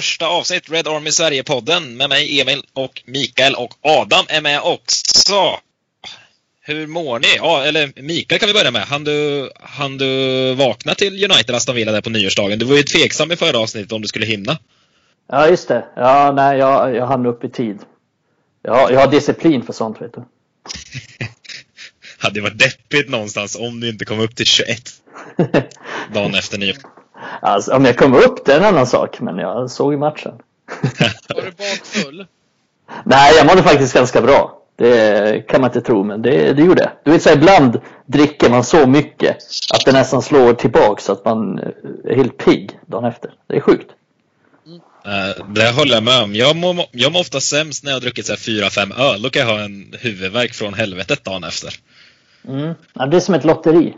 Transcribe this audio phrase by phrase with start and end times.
[0.00, 5.60] första avsnitt, Red Army Sverige-podden, med mig Emil och Mikael och Adam är med också.
[6.60, 7.28] Hur mår ni?
[7.36, 8.82] Ja, eller Mikael kan vi börja med.
[8.82, 12.58] Han du, han du vakna till United Aston Villa där på nyårsdagen?
[12.58, 14.58] Du var ju tveksam i förra avsnittet om du skulle hinna.
[15.28, 15.84] Ja, just det.
[15.96, 17.78] Ja, nej, jag, jag hann upp i tid.
[18.62, 20.24] Jag, jag har disciplin för sånt, vet du.
[22.18, 24.82] hade varit deppigt någonstans om du inte kom upp till 21
[26.14, 26.76] dagen efter nyår.
[27.42, 30.32] Alltså, om jag kom upp det är en annan sak, men jag såg ju matchen.
[31.28, 32.26] Var du bakfull?
[33.04, 34.56] Nej, jag mådde faktiskt ganska bra.
[34.76, 36.90] Det kan man inte tro, men det, det gjorde jag.
[37.04, 39.36] Du vet, så ibland dricker man så mycket
[39.74, 41.58] att det nästan slår tillbaka så att man
[42.04, 43.30] är helt pigg dagen efter.
[43.46, 43.90] Det är sjukt.
[45.06, 46.34] Uh, det håller jag med om.
[46.34, 49.22] Jag mår, jag mår ofta sämst när jag har druckit 4-5 öl.
[49.22, 51.74] Då kan jag ha en huvudvärk från helvetet dagen efter.
[52.48, 52.74] Mm.
[52.92, 53.94] Ja, det är som ett lotteri.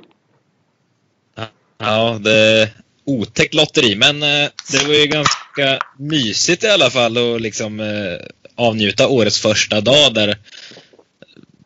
[1.79, 2.71] Ja, det
[3.05, 3.97] otäckt lotteri.
[3.97, 9.41] Men eh, det var ju ganska mysigt i alla fall att liksom eh, avnjuta årets
[9.41, 10.39] första dag där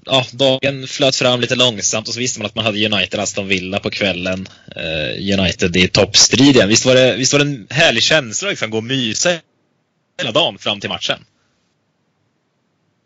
[0.05, 3.49] ja, dagen flöt fram lite långsamt och så visste man att man hade United Aston
[3.49, 4.49] Villa på kvällen.
[4.77, 6.69] Eh, United i toppstriden.
[6.69, 9.31] Visst var, det, visst var det en härlig känsla liksom, gå och mysa
[10.19, 11.25] hela dagen fram till matchen?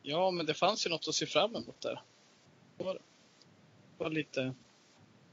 [0.03, 2.01] Ja, men det fanns ju något att se fram emot där.
[2.79, 4.55] Det var, det var lite...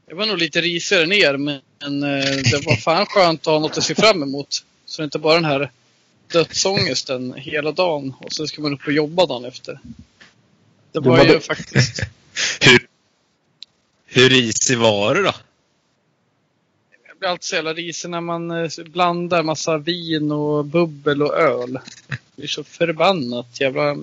[0.10, 3.78] Jag var nog lite risigare ner, men eh, det var fan skönt att ha något
[3.78, 4.64] att se fram emot.
[4.86, 5.72] Så det inte bara den här
[6.32, 9.80] dödsångesten hela dagen och så ska man upp och jobba dagen efter.
[10.92, 12.00] Det var ju faktiskt...
[12.62, 12.88] hur,
[14.06, 15.34] hur risig var du då?
[17.08, 21.38] Jag blir alltid så jävla risig när man eh, blandar massa vin och bubbel och
[21.38, 21.80] öl.
[22.08, 23.98] Det blir så förbannat jävla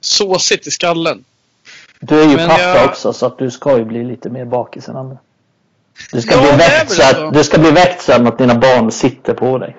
[0.00, 1.24] såsigt i skallen.
[2.00, 2.84] Du är ju Men pappa jag...
[2.88, 5.18] också så att du ska ju bli lite mer bakis än andra.
[6.12, 8.92] Du ska, ja, bli väckt så att, du ska bli väckt så att dina barn
[8.92, 9.76] sitter på dig.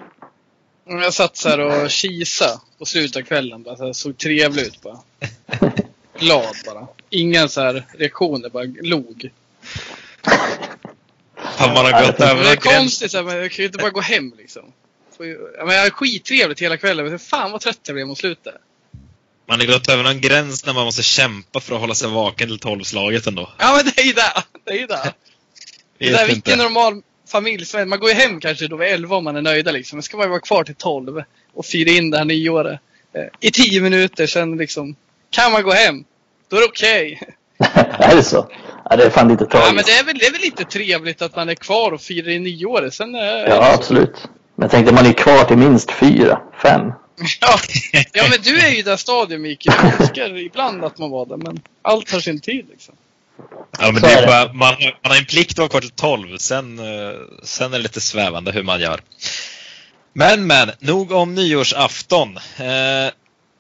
[0.86, 3.64] Jag satt så här och kisa på slutet av kvällen.
[3.64, 4.98] Bara, så här, såg trevlig ut bara.
[6.20, 6.88] glad bara.
[7.10, 9.32] Ingen så här reaktioner, bara log.
[11.36, 13.78] Har man har gått över Det är konstigt, så här, men jag kan ju inte
[13.78, 14.64] bara gå hem liksom.
[15.58, 18.56] Jag hade skittrevligt hela kvällen, men fan vad trött jag blev mot slutet.
[19.50, 22.48] Man har gått över någon gräns när man måste kämpa för att hålla sig vaken
[22.48, 23.50] till tolvslaget ändå.
[23.58, 24.44] Ja men det är ju det!
[24.66, 25.14] Det är ju det!
[26.00, 29.36] Det är vilken normal familj, man går ju hem kanske då vid elva om man
[29.36, 29.98] är nöjda liksom.
[29.98, 32.80] Men ska man vara kvar till tolv och fira in det här nyåret.
[33.14, 34.96] Eh, I tio minuter, sen liksom
[35.30, 36.04] kan man gå hem.
[36.50, 37.22] Då är det okej.
[37.60, 37.84] Okay.
[38.10, 38.52] är det så?
[38.90, 39.70] Ja, det är fan lite tragiskt.
[39.70, 42.02] Ja, men det är, väl, det är väl lite trevligt att man är kvar och
[42.02, 42.94] firar i nyåret.
[42.94, 44.28] Sen är ja, absolut.
[44.56, 46.92] Men jag tänkte man är kvar till minst fyra, fem.
[47.42, 47.60] ja,
[48.14, 49.76] ja, men du är ju i det stadiet Mikael.
[49.84, 52.96] Jag önskar ibland att man var där, men allt har sin tid liksom.
[53.80, 56.38] Ja, men det är bara, man, man har en plikt att vara kvar till tolv.
[56.38, 59.02] Sen, eh, sen är det lite svävande hur man gör.
[60.14, 62.38] Men, men, nog om nyårsafton.
[62.38, 63.12] Eh,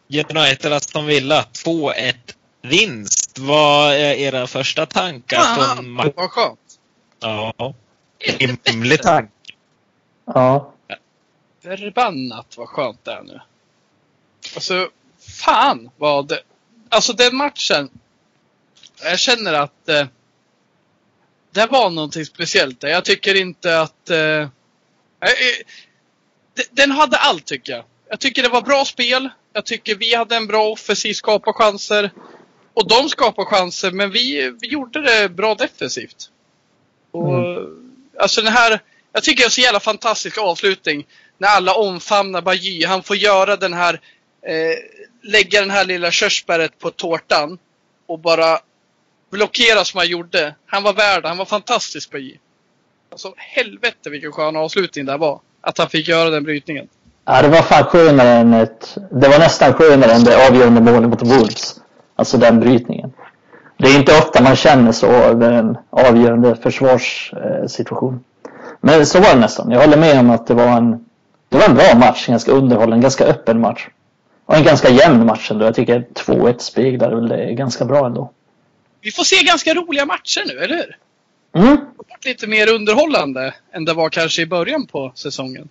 [0.09, 2.13] United Aston Villa 2-1
[2.61, 3.39] vinst.
[3.39, 6.13] Vad är era första tankar från matchen?
[6.15, 6.59] Vad skönt.
[7.19, 7.73] Ja.
[8.63, 9.31] Rimlig tanke.
[10.25, 10.73] Ja.
[11.61, 13.41] Förbannat vad skönt det är nu.
[14.55, 16.37] Alltså, fan vad...
[16.89, 17.89] Alltså den matchen.
[19.03, 20.07] Jag känner att eh,
[21.51, 22.87] det var någonting speciellt där.
[22.87, 24.09] Jag tycker inte att...
[24.09, 24.47] Eh, eh,
[26.71, 27.85] den hade allt tycker jag.
[28.09, 29.29] Jag tycker det var bra spel.
[29.53, 32.11] Jag tycker vi hade en bra offensiv, skapa chanser.
[32.73, 36.29] Och de skapar chanser, men vi, vi gjorde det bra defensivt.
[37.11, 37.93] Och, mm.
[38.19, 38.79] Alltså den här,
[39.13, 41.07] jag tycker det är så jävla fantastisk avslutning.
[41.37, 42.85] När alla omfamnar Bajy.
[42.85, 43.93] Han får göra den här,
[44.41, 44.77] eh,
[45.21, 47.57] lägga den här lilla körsbäret på tårtan.
[48.07, 48.59] Och bara
[49.29, 50.55] blockera som han gjorde.
[50.65, 52.37] Han var värd Han var fantastisk Bajy.
[53.11, 55.39] Alltså helvete vilken skön avslutning det var.
[55.61, 56.87] Att han fick göra den brytningen.
[57.25, 58.97] Ja, det var fan skönare än ett...
[59.11, 61.75] Det var nästan skönare än det avgörande målet mot Wolves.
[62.15, 63.13] Alltså den brytningen.
[63.77, 68.23] Det är inte ofta man känner så över en avgörande försvarssituation.
[68.81, 69.71] Men så var det nästan.
[69.71, 71.05] Jag håller med om att det var en,
[71.49, 72.27] det var en bra match.
[72.27, 73.87] Ganska underhållen, ganska öppen match.
[74.45, 75.65] Och en ganska jämn match ändå.
[75.65, 78.31] Jag tycker 2-1 speglar väl det ganska bra ändå.
[79.01, 80.97] Vi får se ganska roliga matcher nu, eller hur?
[81.61, 81.77] Mm.
[82.25, 85.69] Lite mer underhållande än det var kanske i början på säsongen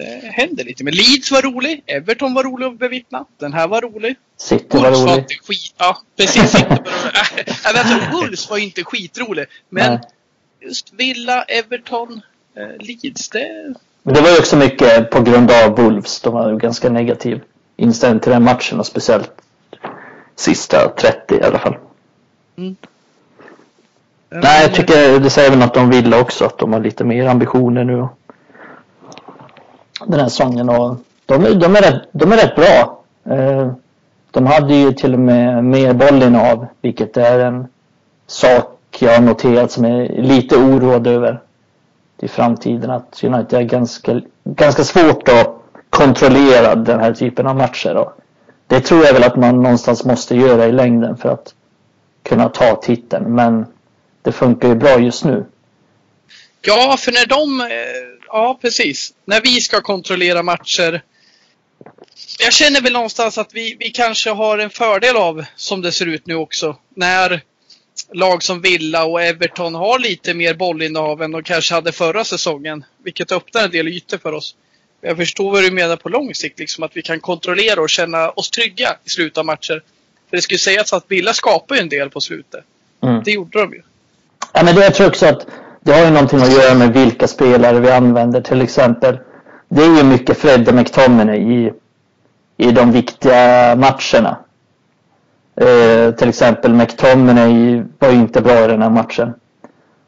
[0.00, 0.84] det händer lite.
[0.84, 1.82] Men Leeds var rolig.
[1.86, 3.24] Everton var rolig att bevittna.
[3.38, 4.16] Den här var rolig.
[4.36, 5.04] City var rolig.
[5.04, 6.50] Var inte skit, ja, precis.
[6.50, 7.48] City var rolig.
[7.48, 9.46] äh, alltså, Wolves var inte skitrolig.
[9.68, 10.00] Men Nej.
[10.60, 12.20] just Villa, Everton,
[12.56, 13.74] eh, Leeds, det...
[14.10, 16.20] Men det var ju också mycket på grund av Wolves.
[16.20, 17.40] De var ju ganska negativ
[17.76, 19.30] inställda till den matchen och speciellt
[20.36, 21.76] sista 30 i alla fall.
[22.56, 22.76] Mm.
[24.28, 27.26] Nej, jag tycker det säger väl något om Villa också, att de har lite mer
[27.26, 28.08] ambitioner nu.
[30.06, 30.96] den här säsongen och
[31.26, 33.02] de, de, är rätt, de är rätt bra.
[33.34, 33.72] Eh,
[34.30, 37.68] de hade ju till och med mer bollinnehav, vilket är en
[38.26, 41.40] sak jag har noterat som är lite oroad över
[42.22, 42.90] i framtiden.
[42.90, 45.56] Att United är ganska, ganska svårt att
[45.90, 47.94] kontrollera den här typen av matcher.
[47.94, 48.12] Och
[48.66, 51.54] det tror jag väl att man någonstans måste göra i längden för att
[52.22, 53.34] kunna ta titeln.
[53.34, 53.66] Men
[54.22, 55.46] det funkar ju bra just nu.
[56.60, 57.60] Ja, för när de...
[57.60, 57.66] Eh,
[58.26, 59.12] ja, precis.
[59.24, 61.02] När vi ska kontrollera matcher.
[62.38, 66.06] Jag känner väl någonstans att vi, vi kanske har en fördel av, som det ser
[66.06, 67.40] ut nu också, när
[68.12, 72.84] lag som Villa och Everton har lite mer bollinnehav än de kanske hade förra säsongen.
[73.04, 74.54] Vilket öppnar en del ytor för oss.
[75.00, 78.30] Jag förstår vad du menar på lång sikt, liksom att vi kan kontrollera och känna
[78.30, 79.82] oss trygga i slutet av matcher.
[80.30, 82.64] För det skulle sägas att Villa skapar ju en del på slutet.
[83.02, 83.22] Mm.
[83.24, 83.82] Det gjorde de ju.
[84.52, 85.46] Ja, men det, jag tror också att
[85.80, 88.40] det har ju någonting att göra med vilka spelare vi använder.
[88.40, 89.18] Till exempel,
[89.68, 91.72] det är ju mycket Fred och McTominay i,
[92.56, 94.38] i de viktiga matcherna.
[95.60, 99.34] Eh, till exempel McTominay var ju inte bra i den här matchen.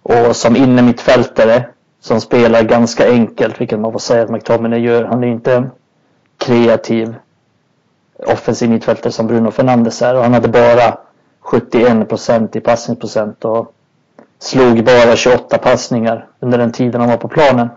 [0.03, 1.65] Och som innermittfältare
[2.01, 5.05] som spelar ganska enkelt, vilket man får säga att McTominay gör.
[5.05, 5.71] Han är inte en
[6.39, 7.15] kreativ
[8.27, 10.99] offensiv mittfältare som Bruno Fernandes är och han hade bara
[11.41, 13.75] 71 procent i passningsprocent och
[14.39, 17.69] slog bara 28 passningar under den tiden han var på planen.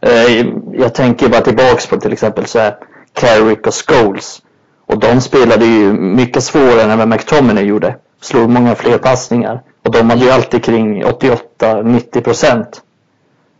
[0.00, 2.76] Eh, jag tänker bara tillbaks på till exempel så här
[3.12, 4.42] Carrick och Scholes.
[4.86, 7.96] Och de spelade ju mycket svårare än vad McTominay gjorde.
[8.20, 9.62] Slog många fler passningar.
[9.82, 12.82] Och de hade ju alltid kring 88-90 procent.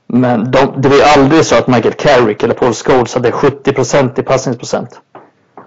[0.06, 3.72] Men de, det var ju aldrig så att Michael Carrick eller Paul Scholes hade 70
[3.72, 5.00] procent i passningsprocent.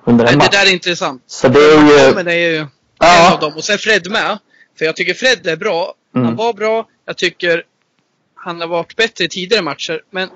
[0.06, 0.48] Under en match.
[0.52, 1.24] Det där är intressant.
[1.28, 2.16] Så det är ju...
[2.16, 2.68] Men det är ju
[3.00, 3.28] ja.
[3.28, 3.54] en av dem.
[3.56, 4.38] Och sen Fred med.
[4.78, 5.94] För jag tycker Fred är bra.
[6.16, 6.26] Mm.
[6.26, 6.88] Han var bra.
[7.06, 7.64] Jag tycker
[8.36, 10.02] han har varit bättre i tidigare matcher.
[10.12, 10.30] Men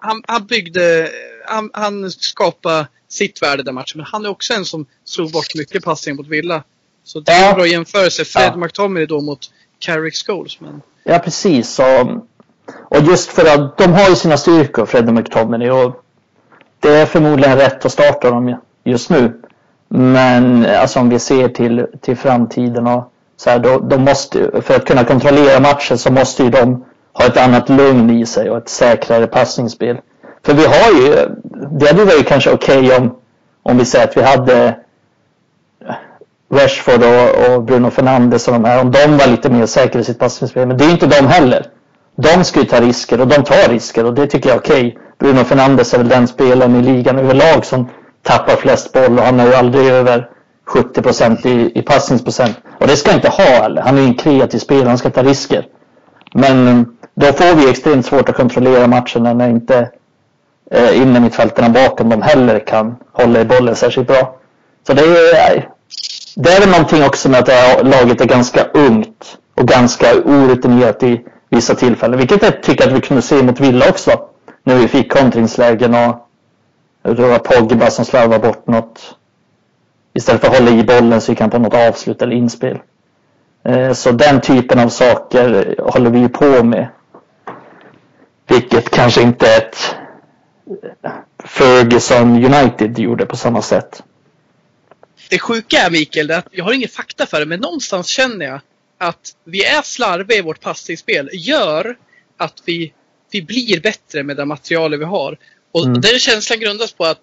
[0.00, 1.10] han, han byggde,
[1.46, 3.98] han, han skapade sitt värde den matchen.
[3.98, 6.62] Men han är också en som slog bort mycket passningar mot Villa.
[7.04, 8.24] Så det är en bra jämförelse.
[8.24, 8.56] Fred ja.
[8.56, 9.38] McTominay då mot
[9.78, 10.60] Carrick Scholes.
[10.60, 10.82] Men...
[11.04, 11.78] Ja, precis.
[11.78, 12.08] Och,
[12.68, 15.70] och just för att de har ju sina styrkor, Fred och McTominay.
[15.70, 16.04] Och
[16.80, 19.42] det är förmodligen rätt att starta dem just nu.
[19.88, 24.76] Men alltså om vi ser till, till framtiden och så här, då, de måste, för
[24.76, 28.56] att kunna kontrollera matchen så måste ju de ha ett annat lugn i sig och
[28.56, 29.96] ett säkrare passningsspel.
[30.46, 31.28] För vi har ju,
[31.70, 33.16] det hade varit kanske okej okay om,
[33.62, 34.76] om vi säger att vi hade
[36.52, 40.04] Rashford och, och, Bruno Fernandes och de här, om de var lite mer säkra i
[40.04, 40.68] sitt passningsspel.
[40.68, 41.66] Men det är inte de heller.
[42.16, 44.88] De ska ju ta risker och de tar risker och det tycker jag är okej.
[44.88, 44.98] Okay.
[45.18, 47.88] Bruno Fernandes är väl den spelaren i ligan överlag som
[48.22, 50.28] tappar flest boll och han är ju aldrig över
[50.66, 52.56] 70 procent i, i passningsprocent.
[52.80, 53.82] Och det ska han inte ha heller.
[53.82, 55.66] Han är ju en kreativ spelare, han ska ta risker.
[56.34, 56.82] Men eh,
[57.14, 59.90] då får vi extremt svårt att kontrollera matcherna när inte
[60.70, 64.36] eh, innermittfältarna bakom dem heller kan hålla i bollen särskilt bra.
[64.86, 65.68] Så det är,
[66.36, 70.06] det är väl någonting också med att det här laget är ganska ungt och ganska
[70.24, 72.18] orutinerat i vissa tillfällen.
[72.18, 74.10] Vilket jag tycker att vi kunde se mot Villa också.
[74.64, 76.26] När vi fick kontringslägen och
[77.14, 79.16] det var Pogba som slarvade bort något.
[80.14, 82.78] Istället för att hålla i bollen så gick han på något avslut eller inspel.
[83.64, 86.88] Eh, så den typen av saker håller vi på med.
[88.48, 89.96] Vilket kanske inte är ett
[91.44, 94.02] Ferguson United gjorde på samma sätt.
[95.30, 98.60] Det sjuka är Mikael, att jag har ingen fakta för det, men någonstans känner jag
[98.98, 101.96] att vi är slarviga i vårt passningsspel gör
[102.36, 102.92] att vi,
[103.30, 105.38] vi blir bättre med det materialet vi har.
[105.72, 106.00] Och mm.
[106.00, 107.20] den känslan grundas på att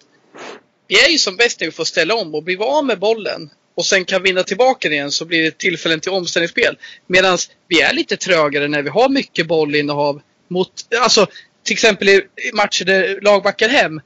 [0.86, 2.98] vi är ju som bäst när vi får ställa om och blir vi av med
[2.98, 6.78] bollen och sen kan vinna tillbaka den igen så blir det tillfällen till omställningsspel.
[7.06, 11.26] Medan vi är lite trögare när vi har mycket bollinnehav mot, alltså
[11.64, 12.22] till exempel i
[12.54, 14.00] matcher där lag backar hem.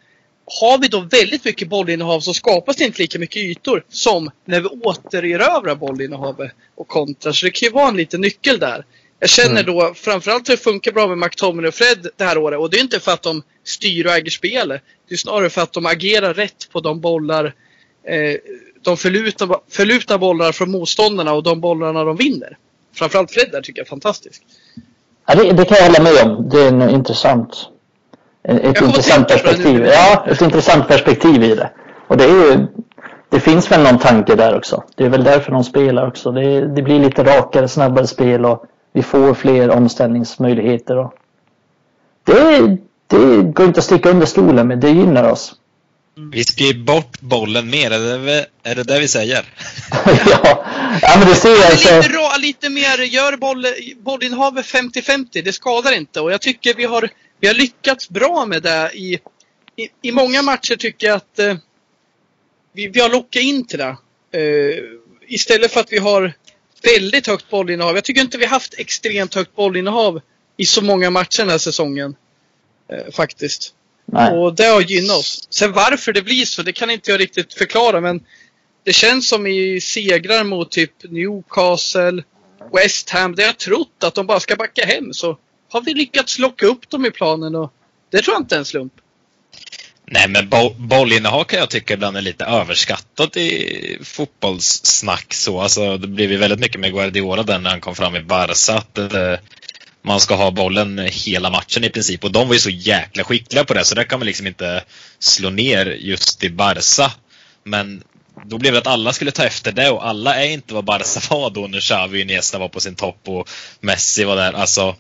[0.60, 4.60] Har vi då väldigt mycket bollinnehav så skapas det inte lika mycket ytor som när
[4.60, 7.32] vi återerövrar bollinnehavet och kontrar.
[7.32, 8.84] Så det kan ju vara en liten nyckel där.
[9.20, 9.66] Jag känner mm.
[9.66, 12.58] då framförallt att det funkar bra med McTominay och Fred det här året.
[12.58, 14.82] Och det är inte för att de styr och äger spelet.
[15.08, 17.54] Det är snarare för att de agerar rätt på de bollar
[18.08, 18.36] eh,
[18.82, 22.58] de förlutar, förlutar bollar från motståndarna och de bollarna de vinner.
[22.94, 24.42] Framförallt Fred där tycker jag är fantastisk.
[25.28, 26.48] Ja, det, det, kan jag hålla med om.
[26.48, 27.68] Det är en intressant,
[28.42, 29.86] ett intressant perspektiv.
[29.86, 31.70] Ja, ett intressant perspektiv i det.
[32.06, 32.66] Och det, är
[33.28, 34.82] det finns väl någon tanke där också.
[34.94, 36.32] Det är väl därför de spelar också.
[36.32, 40.96] Det, det blir lite rakare, snabbare spel och vi får fler omställningsmöjligheter.
[40.96, 41.14] Och
[42.24, 44.78] det, det går inte att sticka under stolen med.
[44.78, 45.54] Det gynnar oss.
[46.32, 49.44] Vi styr bort bollen mer, är det, är det det vi säger?
[50.06, 50.64] ja.
[51.02, 51.64] ja, men det ser jag.
[51.64, 51.96] Alltså...
[51.96, 53.66] Lite, rå, lite mer, gör boll,
[54.00, 56.20] bollinnehavet 50-50, det skadar inte.
[56.20, 57.10] Och jag tycker vi har,
[57.40, 59.18] vi har lyckats bra med det i
[59.78, 61.56] i, i många matcher tycker jag att eh,
[62.72, 63.96] vi, vi har lockat in till det.
[64.32, 64.84] Eh,
[65.28, 66.32] istället för att vi har
[66.82, 67.94] väldigt högt bollinnehav.
[67.94, 70.20] Jag tycker inte vi haft extremt högt bollinnehav
[70.56, 72.16] i så många matcher den här säsongen.
[72.92, 73.74] Eh, faktiskt.
[74.12, 74.32] Nej.
[74.32, 75.46] Och det har gynnat oss.
[75.50, 78.20] Sen varför det blir så, det kan inte jag riktigt förklara men
[78.84, 82.22] det känns som i segrar mot typ Newcastle,
[82.72, 85.38] West Ham, där jag trott att de bara ska backa hem så
[85.72, 87.72] har vi lyckats locka upp dem i planen och
[88.10, 88.92] det tror jag inte är en slump.
[90.10, 95.34] Nej, men bo bollinnehav kan jag tycka ibland är lite överskattat i fotbollssnack.
[95.34, 95.60] Så.
[95.60, 98.74] Alltså, det blev ju väldigt mycket med Guardiola där när han kom fram i Barca.
[98.74, 99.34] Att, eh,
[100.02, 102.24] man ska ha bollen hela matchen i princip.
[102.24, 104.84] Och de var ju så jäkla skickliga på det så där kan man liksom inte
[105.18, 107.12] slå ner just i Barca.
[107.64, 108.02] Men
[108.44, 111.20] då blev det att alla skulle ta efter det och alla är inte vad Barca
[111.34, 113.48] var då när Xavi och Iniesta var på sin topp och
[113.80, 114.52] Messi var där.
[114.52, 114.96] Alltså,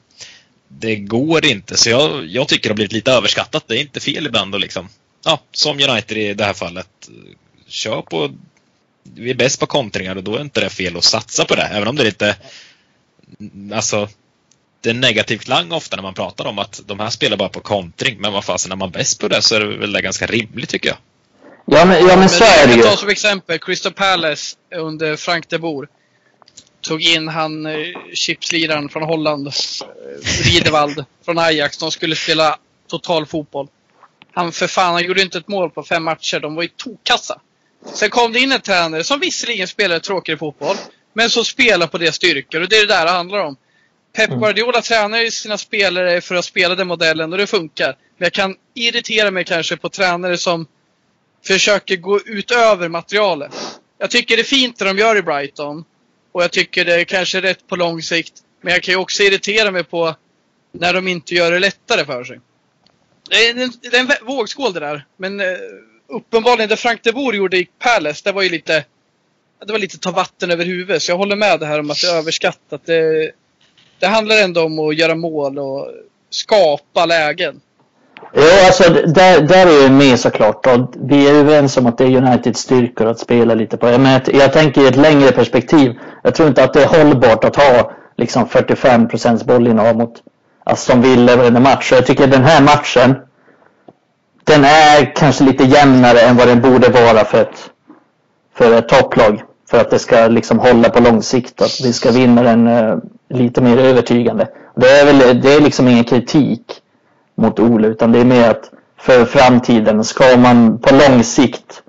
[0.68, 1.76] det går inte.
[1.76, 3.64] Så jag, jag tycker det har blivit lite överskattat.
[3.66, 4.88] Det är inte fel ibland att liksom,
[5.24, 6.88] ja, som United i det här fallet,
[7.68, 8.30] kör på
[9.14, 11.62] vi är bäst på kontringar och då är inte det fel att satsa på det.
[11.62, 12.36] Även om det är lite,
[13.74, 14.08] alltså,
[14.80, 17.60] det är negativ klang ofta när man pratar om att de här spelar bara på
[17.60, 18.20] kontring.
[18.20, 20.68] Men vad fasen, är man bäst på det så är det väl det ganska rimligt
[20.68, 20.98] tycker jag.
[21.70, 22.82] Ja men, ja, men så är det Jag ju.
[22.82, 25.88] kan ta som exempel Crystal Palace under Frank de Boer.
[26.80, 27.74] Tog in han eh,
[28.14, 29.52] chipsliraren från Holland, eh,
[30.44, 31.78] Riedewald från Ajax.
[31.78, 32.56] De skulle spela
[32.90, 33.68] total fotboll.
[34.32, 36.40] Han för fan, han gjorde inte ett mål på fem matcher.
[36.40, 37.40] De var ju tokkassa.
[37.94, 40.76] Sen kom det in en tränare som visserligen spelade tråkigare fotboll,
[41.12, 42.60] men som spelar på deras styrkor.
[42.60, 43.56] Och det är det där det handlar om.
[44.18, 47.86] Pep Guardiola tränar ju sina spelare för att spela den modellen och det funkar.
[47.86, 50.66] Men jag kan irritera mig kanske på tränare som
[51.46, 53.54] försöker gå utöver materialet.
[53.98, 55.84] Jag tycker det är fint det de gör i Brighton.
[56.32, 58.32] Och jag tycker det är kanske rätt på lång sikt.
[58.60, 60.14] Men jag kan ju också irritera mig på
[60.72, 62.40] när de inte gör det lättare för sig.
[63.30, 65.06] Det är en, det är en vågskål det där.
[65.16, 65.46] Men eh,
[66.08, 68.84] uppenbarligen det Frank de Boer gjorde i Palace, det var ju lite
[69.66, 71.02] det var lite ta vatten över huvudet.
[71.02, 72.86] Så jag håller med det här om att det är överskattat.
[72.86, 73.32] Det,
[74.00, 75.88] det handlar ändå om att göra mål och
[76.30, 77.60] skapa lägen.
[78.34, 80.66] Jo, alltså där, där är jag med såklart.
[80.66, 83.86] Och vi är överens om att det är Uniteds styrkor att spela lite på.
[83.86, 85.92] Men jag, jag tänker i ett längre perspektiv.
[86.22, 90.14] Jag tror inte att det är hållbart att ha liksom 45 procents bollinnehav mot
[90.64, 91.88] Aston Villa varenda match.
[91.88, 93.16] Så jag tycker den här matchen
[94.44, 97.70] den är kanske lite jämnare än vad den borde vara för ett,
[98.54, 99.42] för ett topplag.
[99.70, 101.62] För att det ska liksom hålla på lång sikt.
[101.62, 102.96] Att vi ska vinna den eh,
[103.28, 104.48] lite mer övertygande.
[104.74, 106.80] Det är, väl, det är liksom ingen kritik
[107.34, 111.82] mot Ole utan det är mer att för framtiden ska man på lång sikt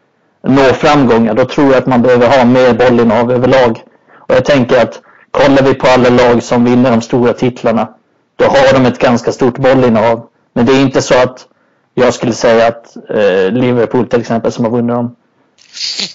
[0.43, 3.83] nå framgångar då tror jag att man behöver ha mer bollinnehav överlag.
[4.13, 7.87] Och jag tänker att kollar vi på alla lag som vinner de stora titlarna
[8.35, 10.27] då har de ett ganska stort bollinnehav.
[10.53, 11.47] Men det är inte så att
[11.93, 15.15] jag skulle säga att eh, Liverpool till exempel som har vunnit dem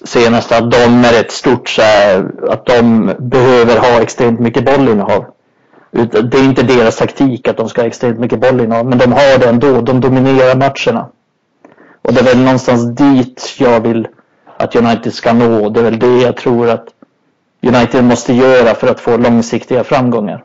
[0.04, 5.24] senast att de är ett stort så här, att de behöver ha extremt mycket bollinnehav.
[5.90, 9.38] Det är inte deras taktik att de ska ha extremt mycket bollinnehav, men de har
[9.38, 9.80] det ändå.
[9.80, 11.08] De dominerar matcherna.
[12.02, 14.08] Och det är väl någonstans dit jag vill
[14.56, 15.68] att United ska nå.
[15.68, 16.88] Det är väl det jag tror att
[17.62, 20.44] United måste göra för att få långsiktiga framgångar.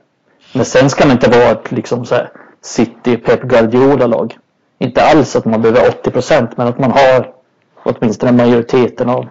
[0.53, 4.37] Men sen ska man inte vara ett liksom så här City Pep Guardiola-lag.
[4.79, 7.38] Inte alls att man behöver 80 procent, men att man har
[7.83, 9.27] åtminstone majoriteten av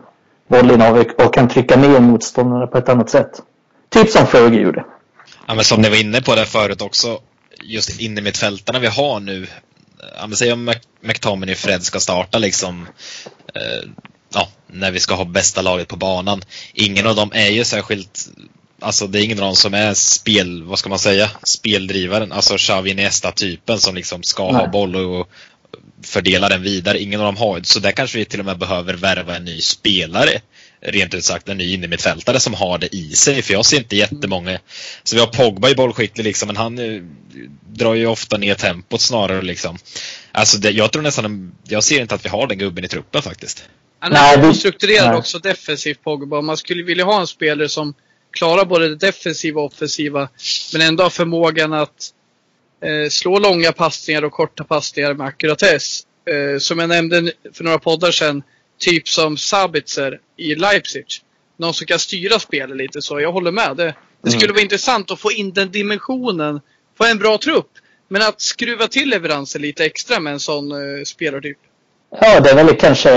[0.49, 3.43] bollinnehav och kan trycka ner motståndarna på ett annat sätt.
[3.91, 4.85] Typ som Fergie gjorde.
[5.47, 7.21] Ja, men som ni var inne på där förut också,
[7.63, 9.47] just inne mittfältarna vi har nu.
[10.21, 12.87] Ja, men säg om Mc- McTominay och Fred ska starta liksom.
[13.55, 13.89] Eh,
[14.35, 16.43] ja, när vi ska ha bästa laget på banan.
[16.75, 18.29] Ingen av dem är ju särskilt
[18.81, 22.33] Alltså det är ingen av dem som är spel, vad ska man säga, speldrivaren.
[22.33, 24.69] Alltså Xavi Iniesta-typen som liksom ska ha Nej.
[24.69, 25.29] boll och
[26.03, 27.03] fördela den vidare.
[27.03, 29.61] Ingen av dem har Så där kanske vi till och med behöver värva en ny
[29.61, 30.41] spelare.
[30.81, 33.43] Rent ut sagt en ny innermittfältare som har det i sig.
[33.43, 34.59] För jag ser inte jättemånga.
[35.03, 37.03] Så vi har Pogba i bollskicklig liksom, men han eh,
[37.67, 39.79] drar ju ofta ner tempot snarare liksom.
[40.33, 43.23] Alltså det, jag tror nästan, jag ser inte att vi har den gubben i truppen
[43.23, 43.65] faktiskt.
[44.01, 46.41] Han Nej, är strukturerad också defensivt Pogba.
[46.41, 47.95] Man skulle vilja ha en spelare som
[48.31, 50.29] klarar både det defensiva och offensiva.
[50.73, 52.13] Men ändå har förmågan att
[52.85, 56.03] eh, slå långa passningar och korta passningar med ackuratess.
[56.31, 58.43] Eh, som jag nämnde för några poddar sedan.
[58.79, 61.05] Typ som Sabitzer i Leipzig.
[61.57, 63.21] Någon som kan styra spelet lite så.
[63.21, 63.77] Jag håller med.
[63.77, 64.55] Det, det skulle Mm.
[64.55, 66.61] vara intressant att få in den dimensionen
[66.99, 67.71] på en bra trupp.
[68.09, 71.59] Men att skruva till leveranser lite extra med en sån eh, spelartyp.
[72.21, 73.11] Ja, det är väl kanske,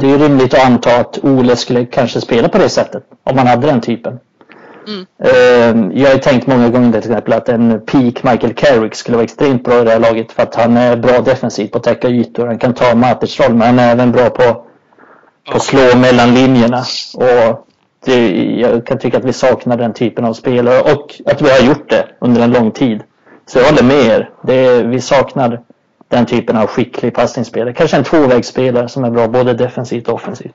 [0.00, 3.04] det är rimligt att anta att Ole skulle kanske spela på det sättet.
[3.24, 4.18] Om man hade den typen.
[4.86, 5.92] Mm.
[5.94, 9.64] Jag har tänkt många gånger till exempel att en peak Michael Carrick skulle vara extremt
[9.64, 12.46] bra i det här laget för att han är bra defensivt på att täcka ytor.
[12.46, 14.64] Han kan ta Matic roll men han är även bra på,
[15.50, 16.84] på att slå mellan linjerna.
[17.14, 17.66] Och
[18.04, 21.60] det, jag kan tycka att vi saknar den typen av spelare och att vi har
[21.68, 23.02] gjort det under en lång tid.
[23.46, 24.30] Så jag håller med er.
[24.42, 25.60] Det, vi saknar
[26.08, 27.74] den typen av skicklig passningsspelare.
[27.74, 30.54] Kanske en tvåvägsspelare som är bra både defensivt och offensivt.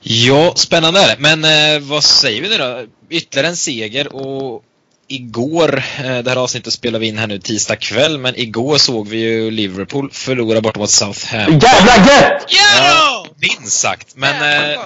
[0.00, 1.16] Ja, spännande är det.
[1.18, 2.84] Men eh, vad säger vi nu då?
[3.10, 4.64] Ytterligare en seger och
[5.08, 9.08] igår, eh, det här avsnittet spelar vi in här nu tisdag kväll, men igår såg
[9.08, 11.58] vi ju Liverpool förlora bort mot Southampton.
[11.58, 12.44] Jävla gött!
[12.48, 13.26] Ja!
[13.36, 14.16] Minst sagt.
[14.16, 14.34] Men
[14.74, 14.80] eh,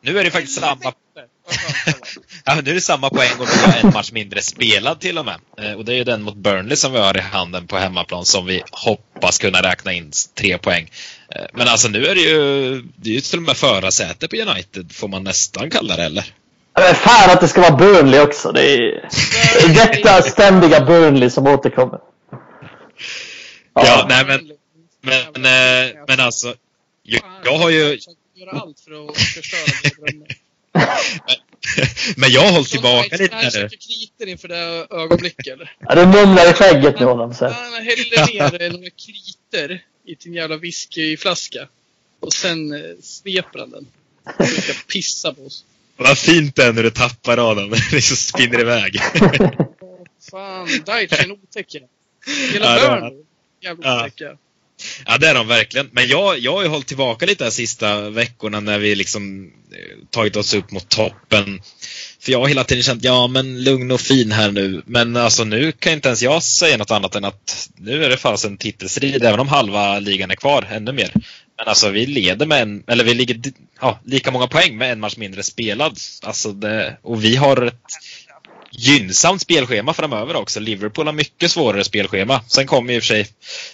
[0.00, 0.92] nu är det faktiskt samma
[2.44, 5.24] ja, nu är det samma poäng och vi har en match mindre spelad till och
[5.24, 5.40] med.
[5.58, 8.24] Eh, och det är ju den mot Burnley som vi har i handen på hemmaplan
[8.24, 10.90] som vi hoppas kunna räkna in tre poäng.
[11.36, 14.36] Eh, men alltså nu är det ju, det är ju till och med förarsäte på
[14.36, 16.34] United får man nästan kalla det eller?
[16.74, 18.52] Men fan att det ska vara Burnley också.
[18.52, 19.08] Det är
[19.74, 21.98] detta ständiga Burnley som återkommer.
[23.74, 24.52] Ja, ja nej men,
[25.00, 25.44] men, men,
[25.86, 26.54] eh, men alltså.
[27.02, 27.98] Jag, jag har ju...
[28.34, 29.92] Göra allt för att förstöra
[32.16, 33.50] Men jag har hållit tillbaka lite nu.
[33.50, 35.58] Käkar kriter inför det ögonblicket?
[35.78, 37.34] Ja, du mumlar i skägget nu honom.
[37.34, 37.44] Så.
[37.44, 41.68] Han häller ner några kriter i sin jävla whiskyflaska.
[42.20, 43.86] Och sen eh, sveper han den.
[44.38, 45.64] Och ska pissa på oss.
[45.96, 47.70] Vad fint det är när du tappar raden.
[47.70, 49.00] Det liksom spinner iväg.
[50.30, 51.76] Fan, Deitch är en otäck.
[52.52, 53.24] Hela ja, Burnley.
[53.60, 54.36] Jävla otäcka.
[55.06, 55.88] Ja, det är de verkligen.
[55.92, 59.98] Men jag, jag har ju hållit tillbaka lite de sista veckorna när vi liksom eh,
[60.10, 61.62] tagit oss upp mot toppen.
[62.22, 64.82] För jag har hela tiden känt, ja men lugn och fin här nu.
[64.86, 68.16] Men alltså nu kan inte ens jag säga något annat än att nu är det
[68.16, 71.12] fasen titelstrid, även om halva ligan är kvar, ännu mer.
[71.58, 73.40] Men alltså vi leder med en, eller vi ligger
[73.80, 75.98] ja, lika många poäng med en match mindre spelad.
[76.22, 77.74] Alltså det, och vi har ett
[78.72, 80.60] gynnsamt spelschema framöver också.
[80.60, 82.40] Liverpool har mycket svårare spelschema.
[82.48, 83.26] Sen kommer ju i och för sig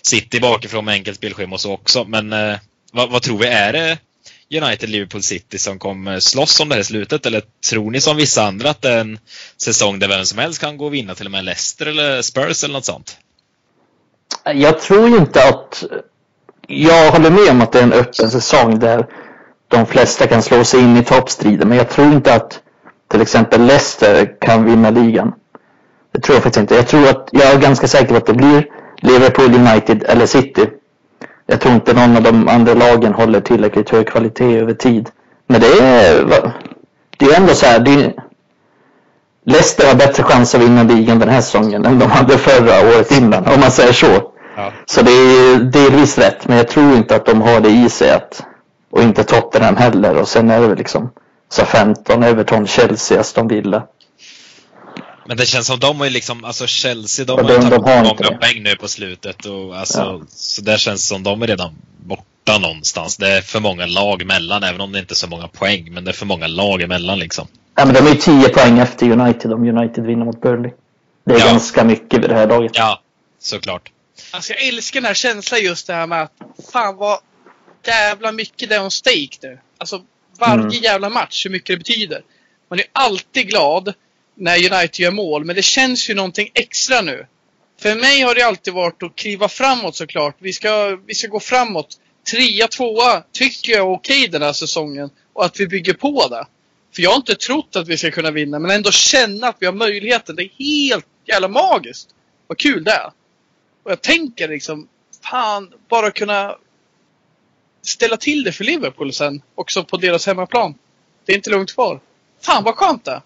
[0.03, 2.05] City bakifrån med enkelt spelschema och så också.
[2.05, 2.57] Men eh,
[2.92, 3.46] vad, vad, tror vi?
[3.46, 3.99] Är det
[4.50, 7.26] United, Liverpool, City som kommer eh, slåss om det här slutet?
[7.26, 9.18] Eller tror ni som vissa andra att det är en
[9.56, 12.64] säsong där vem som helst kan gå och vinna till och med Leicester eller Spurs
[12.64, 13.16] eller något sånt?
[14.54, 15.84] Jag tror inte att...
[16.70, 19.06] Jag håller med om att det är en öppen säsong där
[19.68, 21.68] de flesta kan slå sig in i toppstriden.
[21.68, 22.61] Men jag tror inte att
[23.11, 25.32] till exempel Leicester kan vinna ligan.
[26.12, 26.74] Det tror jag faktiskt inte.
[26.74, 28.66] Jag tror att, jag är ganska säker på att det blir
[29.02, 30.66] Liverpool, United eller City.
[31.50, 35.11] Jag tror inte någon av de andra lagen håller tillräckligt hög kvalitet över tid.
[35.46, 36.24] Men det är,
[37.18, 37.78] det är ändå så här.
[37.78, 38.12] Det,
[39.44, 43.12] Leicester har bättre chans att vinna ligan den här säsongen än de hade förra året
[43.12, 44.32] innan, om man säger så.
[44.56, 44.72] Ja.
[44.87, 48.11] Så det är delvis rätt, men jag tror inte att de har det i sig
[48.11, 48.42] att,
[48.90, 50.16] och inte Tottenham heller.
[50.16, 51.11] Och sen är det väl liksom
[51.48, 53.82] så 15, Everton, Chelsea, Aston Villa.
[55.29, 58.38] Men det känns som de har ju liksom, alltså Chelsea, de, de har tagit många
[58.38, 60.21] poäng nu på slutet och alltså, ja.
[60.29, 63.17] så där känns det som de är redan borta någonstans.
[63.17, 66.05] Det är för många lag mellan, även om det inte är så många poäng, men
[66.05, 67.49] det är för många lag emellan liksom.
[67.75, 70.73] Ja, men de är ju 10 poäng efter United om United vinner mot Burnley.
[71.25, 71.47] Det är ja.
[71.47, 72.73] ganska mycket vid det här laget.
[72.75, 73.03] Ja,
[73.41, 73.93] såklart.
[74.31, 76.33] Alltså jag älskar den här känslan just det här med att
[76.73, 77.19] fan vad
[77.87, 79.59] jävla mycket det är on stake nu.
[79.79, 80.03] Alltså
[80.38, 80.71] varje mm.
[80.71, 82.23] jävla match hur mycket det betyder.
[82.71, 83.95] Man är alltid glad
[84.38, 87.27] när United gör mål, men det känns ju någonting extra nu.
[87.81, 90.37] För mig har det alltid varit att kliva framåt såklart.
[90.38, 91.98] Vi ska, vi ska gå framåt.
[92.31, 95.11] Trea, tvåa tycker jag är okej den här säsongen.
[95.33, 96.46] Och att vi bygger på det.
[96.94, 99.66] För jag har inte trott att vi ska kunna vinna, men ändå känna att vi
[99.66, 100.37] har möjligheten.
[100.37, 102.09] Det är helt jävla magiskt.
[102.46, 103.11] Vad kul det är.
[103.83, 104.88] Och jag tänker liksom,
[105.22, 106.57] fan, bara kunna
[107.83, 109.42] ställa till det för Liverpool sen.
[109.55, 110.74] Också på deras hemmaplan.
[111.24, 112.01] Det är inte långt kvar.
[112.40, 113.22] Fan vad skönt det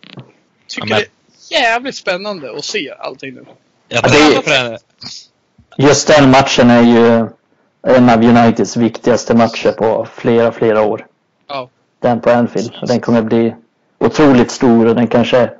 [0.74, 1.04] Tycker ja, men...
[1.48, 3.44] det är jävligt spännande att se allting nu.
[3.88, 4.78] Ja, det
[5.78, 7.28] Just den matchen är ju
[7.86, 11.06] en av Uniteds viktigaste matcher på flera, flera år.
[11.48, 11.68] Ja.
[12.00, 12.72] Den på Anfield.
[12.86, 13.54] Den kommer bli
[13.98, 15.50] otroligt stor och den kanske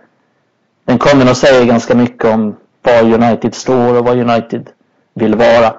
[0.84, 4.70] den kommer nog säga ganska mycket om var United står och vad United
[5.14, 5.74] vill vara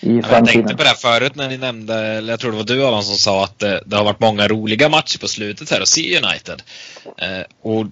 [0.00, 0.30] i framtiden.
[0.30, 3.04] Jag tänkte på det förut när ni nämnde, eller jag tror det var du Allan
[3.04, 6.18] som sa att det, det har varit många roliga matcher på slutet här att se
[6.18, 6.62] United.
[7.18, 7.86] Eh, och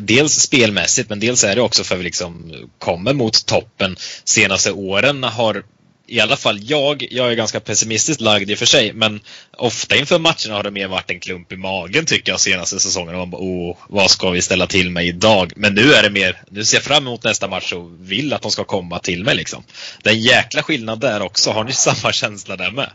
[0.00, 3.96] Dels spelmässigt men dels är det också för att vi liksom kommer mot toppen.
[4.24, 5.64] Senaste åren har
[6.06, 9.20] i alla fall jag, jag är ganska pessimistiskt lagd i och för sig, men
[9.56, 13.16] ofta inför matcherna har det mer varit en klump i magen tycker jag senaste säsongen.
[13.16, 15.52] Man bara, oh, vad ska vi ställa till med idag?
[15.56, 18.42] Men nu är det mer, nu ser jag fram emot nästa match och vill att
[18.42, 19.64] de ska komma till mig liksom.
[20.02, 21.50] Det är en jäkla skillnad där också.
[21.50, 22.90] Har ni samma känsla där med?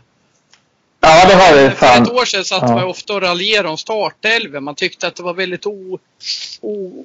[1.02, 2.02] Ja, det har vi För fan.
[2.02, 2.74] ett år sedan satt Ja.
[2.74, 4.64] man ofta och raljerade om startelven.
[4.64, 5.98] Man tyckte att det var väldigt o...
[6.60, 7.04] o,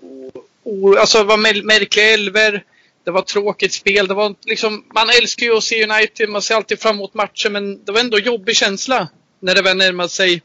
[0.64, 2.64] o alltså det var mär- märkliga elver.
[3.06, 4.08] Det var tråkigt spel.
[4.08, 6.30] Det var liksom, man älskar ju att se United.
[6.30, 7.50] Man ser alltid fram emot matcher.
[7.50, 10.42] Men det var ändå jobbig känsla när det väl närmade sig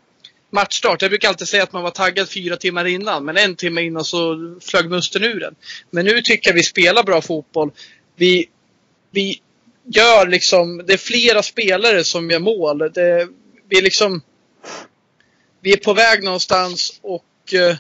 [0.51, 1.03] matchstart.
[1.03, 3.25] Jag brukar alltid säga att man var taggad fyra timmar innan.
[3.25, 5.55] Men en timme innan så flög musten ur den.
[5.91, 7.71] Men nu tycker jag vi spelar bra fotboll.
[8.17, 8.49] Vi,
[9.11, 9.41] vi
[9.85, 12.79] gör liksom, det är flera spelare som gör mål.
[12.79, 13.29] Det,
[13.69, 14.23] vi är liksom,
[15.61, 17.77] vi är på väg någonstans och eh,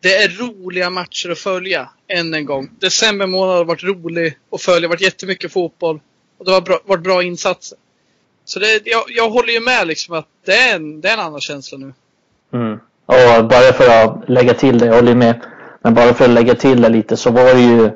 [0.00, 2.70] det är roliga matcher att följa än en gång.
[2.78, 6.00] December månad har varit rolig att följa, det har varit jättemycket fotboll
[6.38, 7.78] och det har bra, varit bra insatser.
[8.44, 11.20] Så det, jag, jag håller ju med liksom att det är en, det är en
[11.20, 11.92] annan känsla nu.
[12.52, 12.78] Mm.
[13.06, 15.40] Och bara för att lägga till det, jag håller med.
[15.82, 17.90] Men bara för att lägga till det lite så var det ju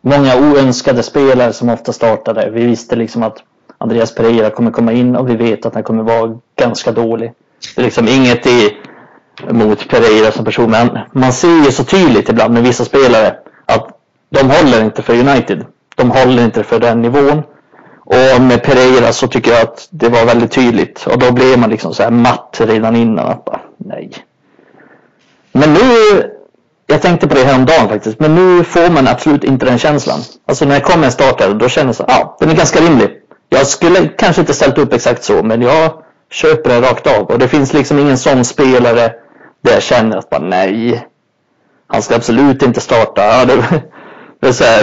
[0.00, 2.50] många oönskade spelare som ofta startade.
[2.50, 3.42] Vi visste liksom att
[3.78, 7.32] Andreas Pereira kommer komma in och vi vet att han kommer vara ganska dålig.
[7.74, 8.76] Det är liksom inget i,
[9.50, 13.34] mot Pereira som person, men man ser ju så tydligt ibland med vissa spelare
[13.66, 13.88] att
[14.30, 15.64] de håller inte för United.
[15.96, 17.42] De håller inte för den nivån.
[18.04, 21.06] Och med Pereira så tycker jag att det var väldigt tydligt.
[21.06, 23.26] Och då blev man liksom så här matt redan innan.
[23.26, 24.12] Att bara, nej.
[25.52, 26.22] Men nu,
[26.86, 30.20] jag tänkte på det häromdagen faktiskt, men nu får man absolut inte den känslan.
[30.46, 32.80] Alltså när det kommer en startare, då känner jag så ja, ah, den är ganska
[32.80, 33.10] rimlig.
[33.48, 35.92] Jag skulle kanske inte ställt upp exakt så, men jag
[36.30, 37.22] köper det rakt av.
[37.22, 39.12] Och det finns liksom ingen sån spelare
[39.62, 41.06] där jag känner att bara nej,
[41.86, 43.22] han ska absolut inte starta.
[43.22, 43.82] Ja, det,
[44.40, 44.82] det är så här,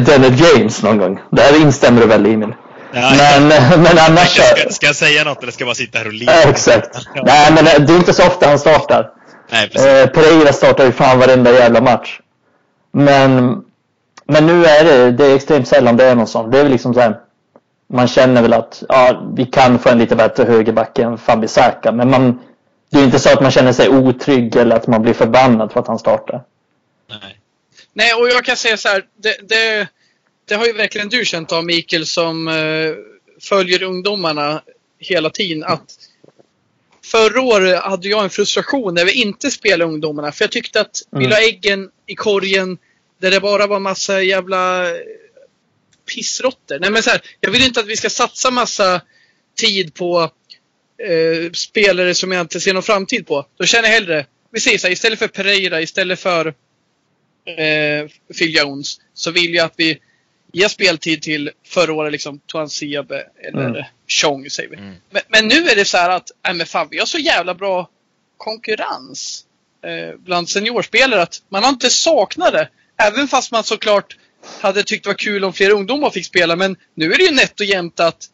[0.00, 1.20] Dennett James någon gång.
[1.30, 2.54] Där instämmer du väl Emil?
[2.92, 3.48] Ja, Men,
[3.82, 6.24] men annars ska, ska, jag säga något eller ska jag bara sitta här och le?
[6.24, 6.98] Ja, exakt.
[7.24, 9.10] Nej, men det är inte så ofta han startar.
[9.52, 9.86] Nej, precis.
[9.86, 12.20] Eh, Pereira startar ju fan varenda jävla match.
[12.92, 13.62] Men,
[14.26, 16.50] men nu är det, det är extremt sällan det är någon sån.
[16.50, 17.16] Det är väl liksom så här,
[17.92, 21.92] man känner väl att ja, vi kan få en lite bättre högerback än Fabi Saka.
[21.92, 22.38] Men man,
[22.90, 25.80] det är inte så att man känner sig otrygg eller att man blir förbannad för
[25.80, 26.42] att han startar.
[27.08, 27.40] Nej.
[27.92, 29.04] Nej, och jag kan säga så här.
[29.16, 29.88] Det, det,
[30.44, 32.54] det har ju verkligen du känt av Mikael som eh,
[33.40, 34.62] följer ungdomarna
[34.98, 35.64] hela tiden.
[35.64, 35.96] Att
[37.04, 40.32] förra året hade jag en frustration när vi inte spelade ungdomarna.
[40.32, 41.30] För jag tyckte att vi Mm.
[41.30, 42.78] la äggen i korgen
[43.18, 44.86] där det bara var massa jävla
[46.14, 46.78] pissrotter.
[46.80, 49.00] Nej men så här, jag vill inte att vi ska satsa massa
[49.60, 50.30] tid på
[51.08, 53.46] eh, spelare som jag inte ser någon framtid på.
[53.56, 54.26] Då känner jag hellre,
[54.58, 56.46] så här, istället för Pereira, istället för
[57.44, 58.08] eh,
[58.38, 59.98] Phil Jones, så vill jag att vi
[60.52, 63.84] ger speltid till förra året, liksom Tuan Siabe eller Mm.
[64.08, 64.76] Chong säger vi.
[64.76, 64.94] Mm.
[65.10, 67.54] Men, men nu är det så här att, nej men fan, vi har så jävla
[67.54, 67.88] bra
[68.36, 69.44] konkurrens
[69.84, 72.68] eh, bland seniorspelare att man har inte saknat det.
[72.96, 74.16] Även fast man såklart
[74.60, 76.56] hade tyckt det var kul om fler ungdomar fick spela.
[76.56, 78.28] Men nu är det ju nätt och jämnt att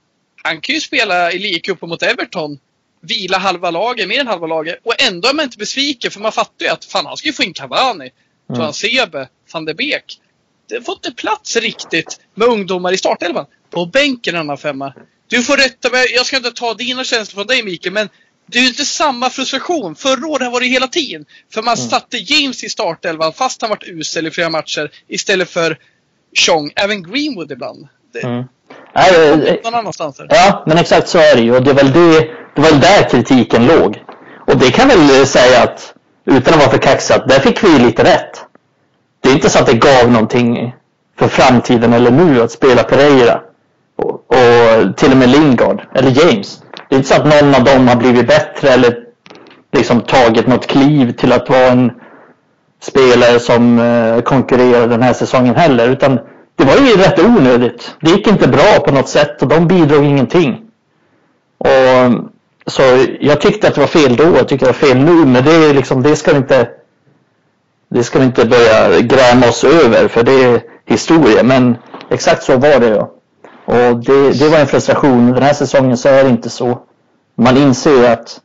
[0.46, 2.58] han kan ju spela i ligacupen mot Everton.
[3.00, 4.78] Vila halva laget, mer än halva laget.
[4.84, 7.32] Och ändå är man inte besviken för man fattar ju att fan han ska ju
[7.32, 8.10] få in Cavani.
[8.50, 8.60] Mm.
[8.60, 10.20] Tuan Sebe, van de Beek.
[10.68, 13.46] Det får inte plats riktigt med ungdomar i startelvan.
[13.70, 14.92] På bänken en annan femma.
[15.28, 18.08] Du får rätta mig, jag ska inte ta dina känslor från dig Mikael, men
[18.46, 19.94] det är ju inte samma frustration.
[19.94, 21.26] Förra året var det hela tiden.
[21.52, 21.88] För man Mm.
[21.90, 25.78] satte James i startelvan fast han varit usel i flera matcher istället för
[26.38, 26.72] Chong.
[26.76, 27.88] Även Greenwood ibland.
[28.12, 28.44] Det, Mm.
[28.96, 30.16] Nej, eh, Någon annanstans.
[30.16, 30.26] Där.
[30.30, 31.56] Ja, men exakt så är det ju.
[31.56, 32.20] Och det är väl, det,
[32.54, 34.02] det var där kritiken låg.
[34.46, 37.64] Och det kan väl eh, säga att, utan att vara för kaxig, att där fick
[37.64, 38.44] vi lite rätt.
[39.20, 40.74] Det är inte så att det gav någonting
[41.18, 43.40] för framtiden eller nu att spela Pereira.
[43.96, 46.62] Och, och till och med Lingard, eller James.
[46.88, 48.96] Det är inte så att någon av dem har blivit bättre eller
[49.72, 51.92] liksom tagit något kliv till att vara en
[52.82, 55.88] spelare som eh, konkurrerar den här säsongen heller.
[55.88, 56.18] Utan
[56.56, 57.96] det var ju rätt onödigt.
[58.00, 60.62] Det gick inte bra på något sätt och de bidrog ingenting.
[61.58, 62.12] Och,
[62.66, 62.82] så
[63.20, 65.52] jag tyckte att det var fel då, jag tycker det var fel nu, men det,
[65.52, 66.68] är liksom, det ska vi inte
[67.88, 71.42] det ska vi inte börja gräma oss över för det är historia.
[71.42, 71.76] Men
[72.10, 73.10] exakt så var det ja.
[73.64, 75.32] Och det, det var en frustration.
[75.32, 76.78] Den här säsongen så är det inte så.
[77.34, 78.40] Man inser ju att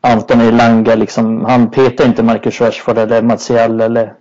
[0.00, 4.12] Anton Elanga liksom, han petar inte Marcus Rashford eller Martial eller,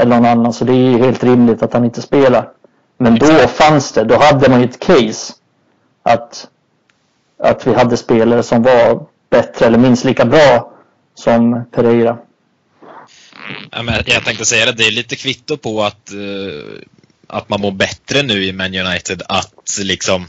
[0.00, 0.52] eller någon annan.
[0.52, 2.48] Så det är ju helt rimligt att han inte spelar.
[2.98, 5.32] Men då fanns det, då hade man ju ett case.
[6.02, 6.48] Att,
[7.42, 10.72] att vi hade spelare som var bättre eller minst lika bra
[11.14, 12.18] som Pereira.
[13.70, 16.82] Ja, men jag tänkte säga det, det är lite kvitto på att, eh,
[17.26, 19.22] att man mår bättre nu i Man United.
[19.28, 20.26] Att liksom,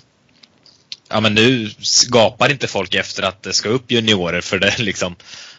[1.11, 1.71] ja men nu
[2.09, 5.15] gapar inte folk efter att det ska upp juniorer för det liksom.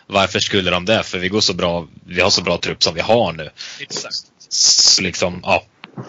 [0.06, 1.02] Varför skulle de det?
[1.02, 3.50] För vi går så bra, vi har så bra trupp som vi har nu.
[3.80, 4.16] Exakt.
[4.48, 5.64] Så liksom, ja.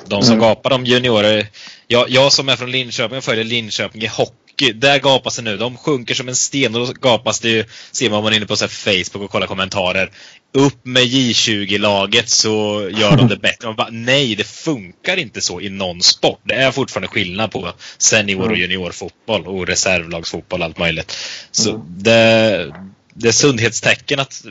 [0.06, 0.48] De som Mm.
[0.48, 1.48] gapar om juniorer.
[1.88, 5.42] Jag, jag som är från Linköping och följer Linköping i hockey, hockey, där gapas det
[5.42, 5.58] nu.
[5.58, 8.38] De sjunker som en sten och då gapas det ju, ser man om man är
[8.38, 10.12] inne på så Facebook och kollar kommentarer.
[10.56, 13.68] Upp med J20-laget så gör de det bättre.
[13.68, 16.40] Man bara, nej, det funkar inte så i någon sport.
[16.44, 21.18] Det är fortfarande skillnad på senior och juniorfotboll och reservlagsfotboll och allt möjligt.
[21.52, 21.82] Så Mm.
[21.88, 22.74] det,
[23.14, 24.44] det är sundhetstecken att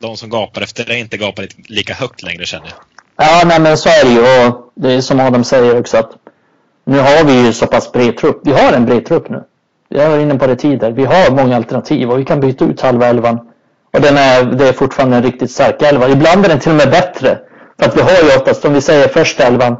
[0.00, 2.76] de som gapar efter det inte gapar lika högt längre känner jag.
[3.26, 4.46] Ja, nej men så är det ju.
[4.46, 6.10] Och det är som Adam säger också att
[6.88, 8.40] nu har vi ju så pass bred trupp.
[8.44, 9.42] Vi har en bred trupp nu.
[9.88, 10.92] Jag var inne på det tidigare.
[10.92, 13.38] Vi har många alternativ och vi kan byta ut halva elvan.
[13.92, 16.08] Och den är, det är fortfarande en riktigt stark elva.
[16.08, 17.38] Ibland är den till och med bättre.
[17.78, 19.76] För att vi har ju oftast, om vi säger första elvan,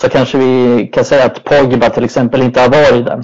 [0.00, 3.22] så kanske vi kan säga att Pogba till exempel inte har varit den.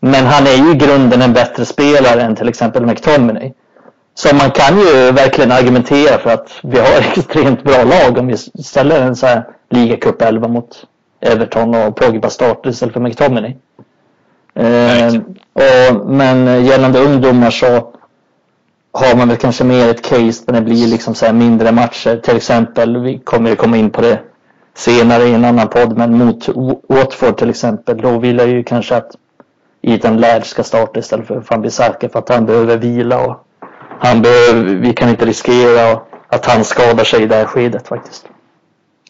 [0.00, 3.52] Men han är ju i grunden en bättre spelare än till exempel McTominay.
[4.14, 8.36] Så man kan ju verkligen argumentera för att vi har extremt bra lag om vi
[8.62, 10.86] ställer en så här ligacup 11 mot
[11.20, 13.56] Everton och Pogba startar istället för McTominay.
[14.54, 15.14] Eh,
[15.52, 17.66] och, men gällande ungdomar så
[18.92, 22.16] har man väl kanske mer ett case där det blir liksom så mindre matcher.
[22.16, 24.20] Till exempel, vi kommer ju komma in på det
[24.74, 26.48] senare i en annan podd, men mot
[26.88, 29.10] Watford till exempel, då vill jag ju kanske att
[29.82, 33.46] Ethan Laird ska starta istället för Van Bissaka för att han behöver vila och
[34.00, 38.29] han behöver, vi kan inte riskera att han skadar sig i det här skedet faktiskt.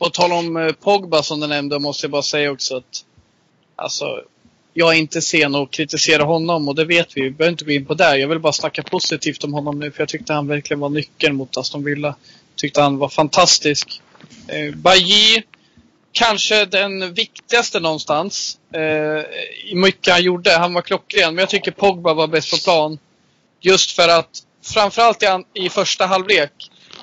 [0.00, 3.04] På tal om eh, Pogba som du nämnde måste jag bara säga också att
[3.76, 4.20] alltså,
[4.74, 7.22] jag är inte sen att kritisera honom och det vet vi.
[7.22, 8.16] Vi behöver inte gå in på det.
[8.18, 11.36] Jag vill bara snacka positivt om honom nu för jag tyckte han verkligen var nyckeln
[11.36, 12.14] mot Aston Villa.
[12.56, 14.00] Tyckte han var fantastisk.
[14.48, 15.42] Eh, Bailly,
[16.12, 18.58] kanske den viktigaste någonstans.
[18.74, 18.80] Eh,
[19.70, 20.50] I mycket han gjorde.
[20.58, 21.34] Han var klockren.
[21.34, 22.98] Men jag tycker Pogba var bäst på plan.
[23.60, 26.52] Just för att framförallt i, an- i första halvlek.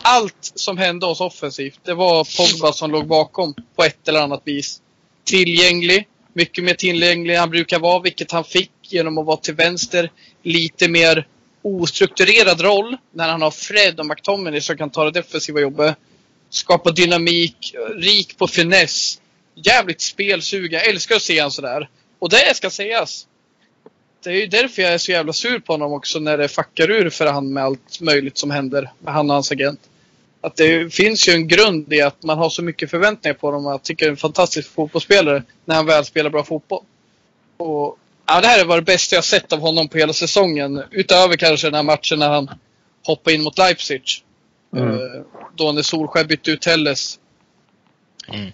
[0.09, 4.41] Allt som hände oss offensivt, det var Pogba som låg bakom på ett eller annat
[4.45, 4.81] vis.
[5.23, 9.53] Tillgänglig, mycket mer tillgänglig än han brukar vara, vilket han fick genom att vara till
[9.53, 10.11] vänster.
[10.43, 11.27] Lite mer
[11.61, 15.95] ostrukturerad roll när han har Fred och McTominay som kan ta det defensiva jobbet.
[16.49, 19.21] Skapa dynamik, rik på finess.
[19.55, 20.79] Jävligt spelsugen.
[20.79, 21.89] jag älskar att se han sådär.
[22.19, 23.27] Och det ska sägas.
[24.23, 26.91] Det är ju därför jag är så jävla sur på honom också när det fuckar
[26.91, 29.79] ur för han med allt möjligt som händer med han och hans agent.
[30.47, 33.65] Att det finns ju en grund i att man har så mycket förväntningar på honom
[33.65, 36.83] och jag tycker det är en fantastisk fotbollsspelare när han väl spelar bra fotboll.
[37.57, 40.83] Och, ja, det här var det bästa jag sett av honom på hela säsongen.
[40.91, 42.49] Utöver kanske den här matchen när han
[43.05, 44.01] hoppade in mot Leipzig.
[44.75, 44.89] Mm.
[44.89, 44.97] Eh,
[45.55, 47.19] Då när Solskjaer bytte ut Telles.
[48.33, 48.51] Mm.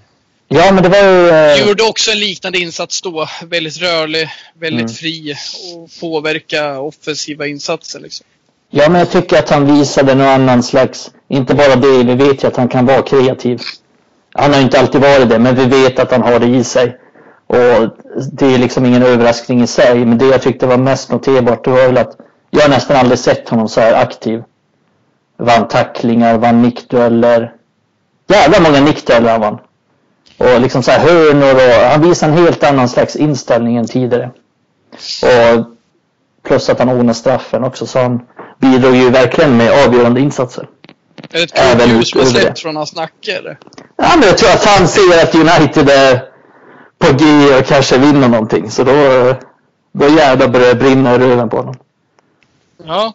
[0.47, 1.29] Ja, men det var ju...
[1.29, 3.27] eh, Gjorde också en liknande insats då.
[3.43, 4.93] Väldigt rörlig, väldigt Mm.
[4.93, 5.35] fri
[5.75, 7.99] och påverka offensiva insatser.
[7.99, 8.25] Liksom.
[8.69, 12.43] Ja, men jag tycker att han visade någon annan slags, inte bara det, vi vet
[12.43, 13.61] ju att han kan vara kreativ.
[14.33, 16.97] Han har inte alltid varit det, men vi vet att han har det i sig.
[17.47, 17.89] Och
[18.31, 21.71] det är liksom ingen överraskning i sig, men det jag tyckte var mest noterbart det
[21.71, 22.17] var väl att
[22.49, 24.43] jag nästan aldrig sett honom så här aktiv.
[25.37, 27.53] Vann tacklingar, vann nickdueller.
[28.27, 29.57] Jävla många nickdueller han vann.
[30.37, 34.31] Och liksom så här hörnor och han visar en helt annan slags inställning än tidigare.
[35.23, 35.65] Och
[36.43, 38.21] plus att han ordnade straffen också så han
[38.57, 40.67] bidrog ju verkligen med avgörande insatser.
[41.15, 42.59] Är det ett det.
[42.61, 43.57] från hans nacke eller?
[43.97, 46.19] Ja, men jag tror att han ser att United är
[46.99, 47.25] på G
[47.59, 48.71] och kanske vinner någonting.
[48.71, 48.93] Så då,
[49.91, 51.75] då jävlar börjar det brinna i röven på honom.
[52.85, 53.13] Ja.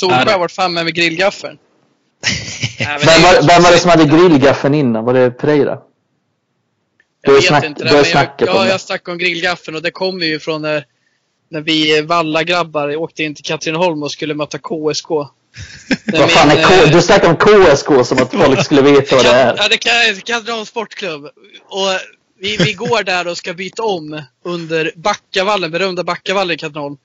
[0.00, 1.58] Ja, har varit framme med grillgaffeln.
[2.80, 5.04] Nej, Vem var, vem var det som hade grillgaffeln innan?
[5.04, 5.74] Var det Pereira?
[5.74, 8.68] Du Jag vet snack- inte du det, har men jag, ja, det.
[8.70, 10.84] jag snackade om grillgaffeln och det kommer ju från när,
[11.48, 15.08] när vi Valla-grabbar åkte in till Katrineholm och skulle möta KSK.
[16.04, 19.24] Vad fan är K- eh, du snackar om KSK som att folk skulle veta vad
[19.24, 19.54] det är.
[19.58, 19.92] Ja, det kan
[20.24, 21.24] Katrineholms sportklubb.
[21.68, 21.88] Och
[22.40, 26.96] vi, vi går där och ska byta om under Backavallen, berömda Backavallen i Katrineholm.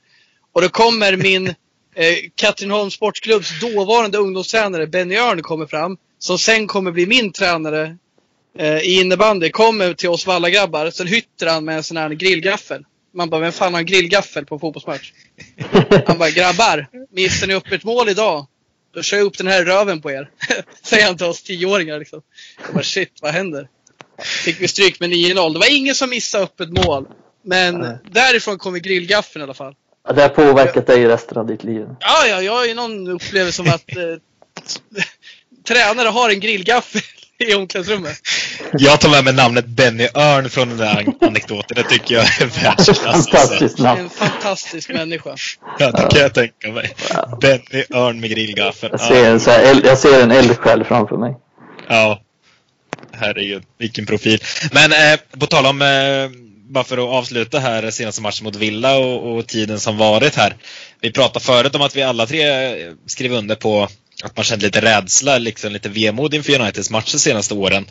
[0.54, 5.98] Och då kommer min eh, Katrineholms sportklubbs dåvarande ungdomstränare Benny Örn kommer fram.
[6.20, 7.98] Som sen kommer bli min tränare
[8.60, 9.50] eh, i innebandy.
[9.50, 10.90] Kommer till oss Valla-grabbar.
[10.92, 12.86] Sen hytter han med en sån här grillgaffel.
[13.14, 15.12] Man bara, vem fan har en grillgaffel på en fotbollsmatch?
[16.08, 18.46] Han bara, grabbar, missar ni upp ett mål idag?
[18.94, 20.30] Då kör jag upp den här röven på er.
[20.84, 22.22] Säger han till oss tioåringar liksom.
[22.66, 23.68] Jag bara, shit, vad händer?
[24.24, 25.54] Fick vi stryk med 9-0.
[25.54, 27.08] Det var ingen som missade upp ett mål.
[27.44, 27.98] Men Nej.
[28.12, 29.76] därifrån kommer grillgaffeln i alla fall.
[30.08, 31.86] Ja, Det har påverkat dig resten av ditt liv.
[32.00, 35.04] Ja, ja, jag har ju någon upplevelse som att eh,
[35.68, 37.02] tränare har en grillgaffel
[37.50, 38.18] i omklädningsrummet.
[38.74, 41.76] Jag tar med mig namnet Benny Örn från den där an- anekdoten.
[41.76, 43.00] Det tycker jag är världsklass.
[43.06, 43.32] Alltså.
[43.32, 44.02] Fantastiskt namn.
[44.02, 45.36] En fantastisk människa.
[45.80, 46.94] Ja, det kan jag tänka mig.
[47.42, 48.90] Benny Örn med grillgaffel.
[48.92, 51.36] Jag ser, en, så här, eld- jag ser en eldsjäl framför mig.
[51.88, 52.22] Ja.
[53.14, 54.40] Herregud, vilken profil.
[54.72, 56.30] Men eh, på tal om eh,
[56.70, 60.56] bara för att avsluta här senaste matchen mot Villa och, och, tiden som varit här.
[61.02, 62.46] Vi pratade förut om att vi alla tre
[63.08, 63.88] skrev under på
[64.24, 67.86] att man kände lite rädsla, liksom lite vemod inför Uniteds matcher de senaste åren.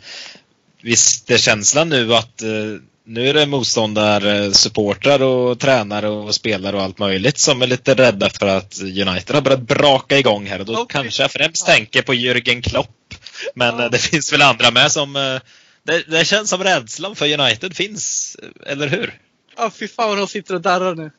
[0.81, 6.81] Visst är känslan nu att uh, nu är det motståndarsupportrar och tränare och spelare och
[6.81, 10.65] allt möjligt som är lite rädda för att United har börjat braka igång här och
[10.65, 11.01] då okay.
[11.01, 11.73] kanske jag främst ja.
[11.73, 13.13] tänker på Jürgen Klopp.
[13.55, 13.89] Men ja.
[13.89, 15.39] det finns väl andra med som
[15.83, 19.19] det, det, känns som rädslan för United finns, eller hur?
[19.57, 21.11] Ja, fy fan vad de sitter och darrar nu.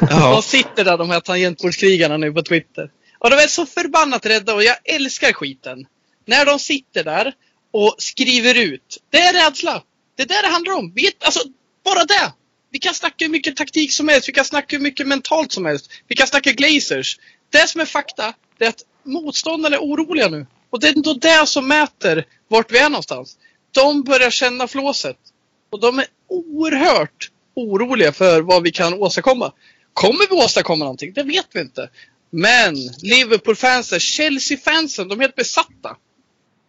[0.00, 0.30] Ja.
[0.30, 2.90] De sitter där de här tangentbordskrigarna nu på Twitter.
[3.24, 5.86] Och de är så förbannat rädda och jag älskar skiten.
[6.24, 7.34] När de sitter där
[7.70, 8.98] och skriver ut.
[9.10, 9.82] Det är rädsla.
[10.16, 10.92] Det är det det handlar om.
[10.94, 11.40] Vi, alltså,
[11.84, 12.32] bara det.
[12.70, 14.28] Vi kan snacka hur mycket taktik som helst.
[14.28, 15.90] Vi kan snacka hur mycket mentalt som helst.
[16.08, 17.18] Vi kan snacka glazers.
[17.50, 20.46] Det som är fakta, det är att motståndarna är oroliga nu.
[20.70, 23.38] Och det är ändå det som mäter vart vi är någonstans.
[23.70, 25.18] De börjar känna flåset.
[25.70, 29.52] Och de är oerhört oroliga för vad vi kan åstadkomma.
[29.92, 31.12] Kommer vi åstadkomma någonting?
[31.12, 31.90] Det vet vi inte.
[32.36, 35.96] Men Liverpool-fansen, Chelsea-fansen, de är helt besatta.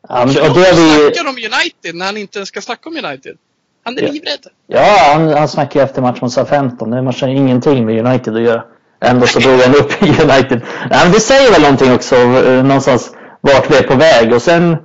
[0.10, 1.12] Ja, men, och det är vi...
[1.14, 3.38] snackar om United när han inte ens ska snacka om United.
[3.84, 4.12] Han är ja.
[4.12, 4.48] livrädd.
[4.68, 6.96] Ja, han, han snackar ju efter matchen mot SA-15.
[6.96, 8.64] Det matchen ingenting med United att göra.
[9.02, 10.62] Ändå så drog han upp United.
[10.90, 14.34] Nej, men det säger väl någonting också, eh, någonstans vart vi är på väg.
[14.34, 14.78] Och sen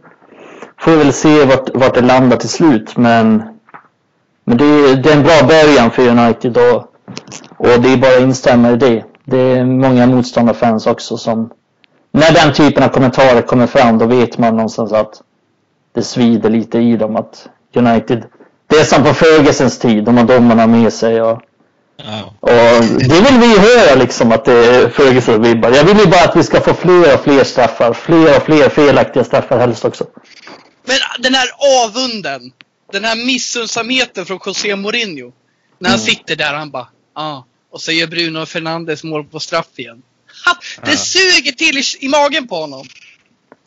[0.80, 2.96] får vi väl se vart, vart det landar till slut.
[2.96, 3.42] Men,
[4.44, 6.76] men det, är, det är en bra början för United och,
[7.56, 9.04] och det är bara att instämma i det.
[9.24, 11.50] Det är många motståndarfans också som
[12.12, 15.22] när den typen av kommentarer kommer fram då vet man någonstans att
[15.92, 18.24] det svider lite i dem att United
[18.70, 21.42] det är som på Fergusons tid, de har domarna med sig och,
[21.98, 22.22] oh.
[22.40, 25.70] och det vill vi höra liksom att det är Ferguson-vibbar.
[25.70, 28.68] Jag vill ju bara att vi ska få fler och fler straffar, fler och fler
[28.68, 30.06] felaktiga straffar helst också.
[30.84, 31.48] Men den här
[31.84, 32.52] avunden,
[32.92, 35.32] den här missundsamheten från José Mourinho.
[35.78, 36.06] När han mm.
[36.06, 37.22] sitter där och han bara, ja.
[37.22, 37.44] Ah.
[37.70, 40.02] Och så gör Bruno Fernandes mål på straff igen.
[40.44, 40.96] Ha, det ja.
[40.96, 42.86] suger till i, i, magen på honom.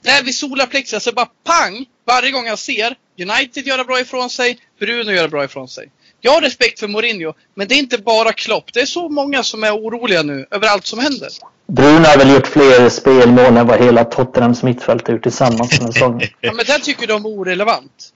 [0.02, 1.86] Där vid solarplexet så bara pang!
[2.06, 5.90] Varje gång jag ser United göra bra ifrån sig, Bruno göra bra ifrån sig.
[6.22, 8.74] Jag har respekt för Mourinho, men det är inte bara Klopp.
[8.74, 11.30] Det är så många som är oroliga nu över allt som händer.
[11.68, 15.94] Bruno har väl gjort fler spelmål än vad hela Tottenhams mittfält har gjort tillsammans den
[15.94, 16.30] säsongen.
[16.42, 18.14] ja, men den tycker de är orelevant.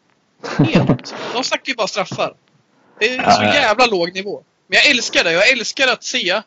[0.57, 1.15] Helt.
[1.33, 2.33] De snackar ju bara straffar.
[2.99, 4.43] Det är så jävla låg nivå.
[4.67, 5.31] Men jag älskar det.
[5.31, 6.41] Jag älskar att se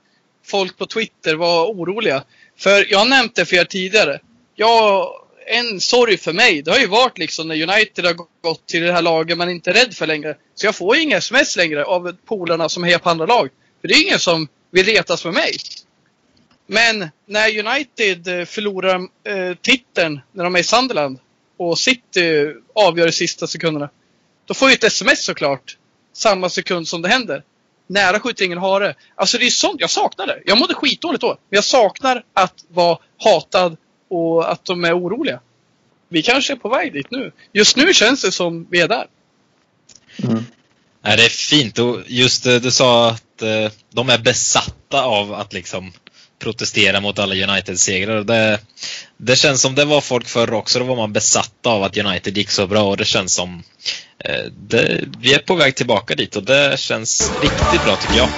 [0.47, 2.25] folk på Twitter vara oroliga.
[2.59, 4.21] För jag har nämnt det för er tidigare.
[4.55, 5.09] Jag,
[5.47, 8.93] en sorg för mig, det har ju varit liksom när United har gått till det
[8.93, 10.37] här laget man inte är rädd för längre.
[10.55, 13.49] Så jag får ju inga sms längre av polarna som hejar på andra lag.
[13.81, 15.57] För det är ingen som vill retas med mig.
[16.67, 21.19] Men när United eh, förlorar eh, titeln när de är i Sunderland
[21.57, 23.91] och City eh, avgör i sista sekunderna.
[24.47, 25.77] Då får jag ett sms såklart.
[26.13, 27.43] Samma sekund som det händer.
[27.91, 28.95] Nära skjuter ingen hare.
[29.15, 30.43] Alltså det är sånt jag saknar det.
[30.47, 31.29] Jag mådde skitdåligt då.
[31.29, 33.77] Men jag saknar att vara hatad
[34.11, 35.41] och att de är oroliga.
[36.09, 37.33] Vi kanske är på väg dit nu.
[37.53, 39.07] Just nu känns det som vi är där.
[40.23, 40.45] Mm.
[41.03, 45.35] Nej, det är fint och just det du sa att eh, de är besatta av
[45.35, 45.93] att liksom
[46.39, 48.25] protestera mot alla United-segrar.
[48.25, 48.61] Det,
[49.17, 50.79] det känns som det var folk förr också.
[50.79, 53.63] Då var man besatta av att United gick så bra och det känns som eh,
[54.25, 58.29] Eh, det, vi är på väg tillbaka dit och det känns riktigt bra tycker jag.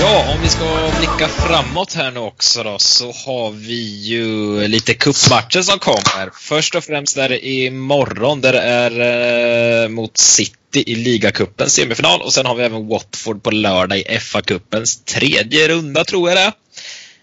[0.00, 0.79] Ja, om vi ska
[1.20, 6.30] blicka framåt här nu också då så har vi ju lite kuppmatcher som kommer.
[6.40, 12.22] Först och främst är det imorgon där det är eh, mot City i ligacupens semifinal
[12.22, 16.52] och sen har vi även Watford på lördag i FA-cupens tredje runda tror jag det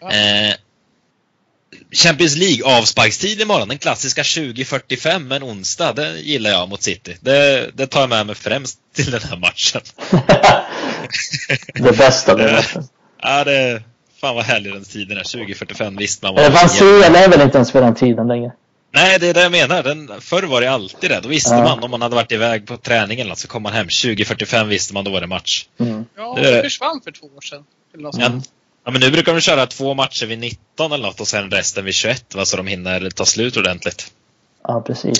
[0.05, 0.49] är.
[0.49, 0.55] Eh,
[1.91, 7.17] Champions League-avsparkstid imorgon, den klassiska 20.45 men onsdag, det gillar jag mot City.
[7.21, 9.81] Det, det tar jag med mig främst till den här matchen.
[11.73, 12.87] det bästa med matchen.
[13.21, 13.83] Ja, det...
[14.21, 15.23] Fan vad härlig den tiden är.
[15.23, 16.43] 2045 visst man var...
[16.43, 18.51] Eh, Vansiel är väl inte ens för den tiden längre?
[18.91, 19.83] Nej, det är det jag menar.
[19.83, 21.19] Den, förr var det alltid det.
[21.23, 21.63] Då visste ja.
[21.63, 23.85] man om man hade varit iväg på träning eller något så kom man hem.
[23.85, 25.65] 2045 visste man då var det match.
[25.79, 26.05] Mm.
[26.17, 27.63] Ja, det, det försvann för två år sedan.
[27.93, 28.31] Ja.
[28.85, 31.85] ja, men nu brukar de köra två matcher vid 19 eller något och sen resten
[31.85, 34.11] vid 21 va, så de hinner ta slut ordentligt.
[34.63, 35.19] Ja, precis.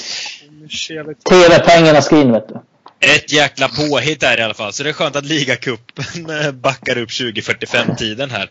[1.30, 2.60] TV-pengarna ska in vet du.
[3.00, 4.74] Ett jäkla påhitt där i alla fall.
[4.74, 8.50] Så det är skönt att ligacupen eh, backar upp 2045-tiden här.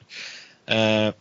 [0.68, 1.14] Eh,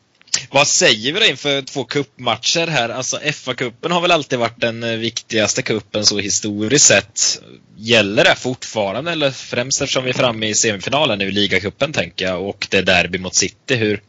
[0.52, 2.90] vad säger vi då inför två kuppmatcher här?
[2.90, 7.42] Alltså FA-cupen har väl alltid varit den eh, viktigaste kuppen så historiskt sett.
[7.78, 12.26] Gäller det fortfarande eller främst eftersom vi är framme i semifinalen nu i ligacupen tänker
[12.26, 13.76] jag och det är derby mot City.
[13.76, 14.02] Hur,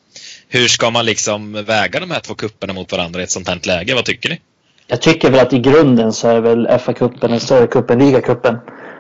[0.49, 3.61] hur ska man liksom väga de här två kupperna mot varandra i ett sånt här
[3.63, 3.95] läge?
[3.95, 4.41] Vad tycker ni?
[4.87, 8.57] Jag tycker väl att i grunden så är väl FA-cupen en större cup än ligacupen.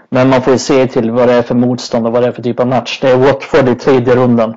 [0.08, 2.32] Men man får ju se till vad det är för motstånd och vad det är
[2.32, 2.98] för typ av match.
[3.02, 4.56] Det är Watford i tredje rundan.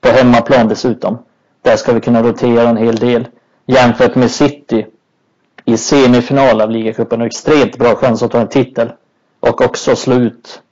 [0.00, 1.18] På hemmaplan dessutom.
[1.62, 3.26] Där ska vi kunna rotera en hel del.
[3.66, 4.86] Jämfört med City
[5.64, 8.92] i semifinal av ligacupen och extremt bra chans att ta en titel.
[9.40, 10.62] Och också slå ut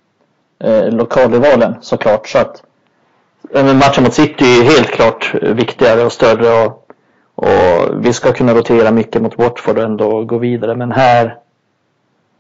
[0.65, 2.29] eh, lokalrivalen såklart.
[2.29, 2.63] Så att
[3.53, 6.67] matchen mot City är helt klart viktigare och större.
[6.67, 6.91] Och,
[7.35, 10.75] och vi ska kunna rotera mycket mot Watford och ändå gå vidare.
[10.75, 11.37] Men här,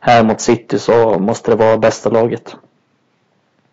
[0.00, 2.56] här mot City så måste det vara bästa laget.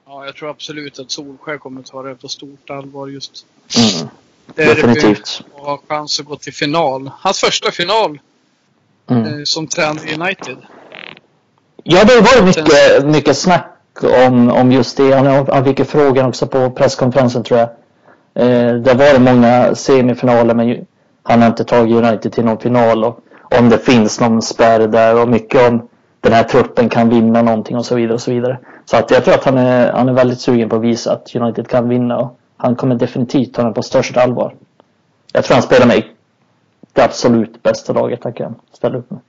[0.08, 3.46] Ja, jag tror absolut att Solskär kommer ta det på stort allvar just.
[3.78, 4.10] Mm.
[4.56, 5.42] Definitivt.
[5.54, 7.12] Och ha chans att gå till final.
[7.20, 8.20] Hans första final
[9.10, 9.26] Mm.
[9.26, 10.58] eh, som tränare i United.
[11.84, 13.78] Ja, det var mycket, mycket snack
[14.28, 15.16] om, om just det.
[15.16, 17.70] Han, han fick ju frågan också på presskonferensen tror jag.
[18.46, 20.86] Eh, det var det många semifinaler men
[21.24, 23.04] han har inte tagit United till någon final.
[23.04, 23.20] Och
[23.58, 25.88] om det finns någon spärr där och mycket om
[26.26, 28.14] den här truppen kan vinna någonting och så vidare.
[28.14, 28.60] och Så vidare.
[28.86, 31.36] Så att jag tror att han är, han är väldigt sugen på att visa att
[31.36, 32.18] United kan vinna.
[32.18, 34.56] Och han kommer definitivt ta den på största allvar.
[35.34, 36.04] Jag tror han spelar med
[36.94, 39.20] det absolut bästa laget han kan ställa upp med.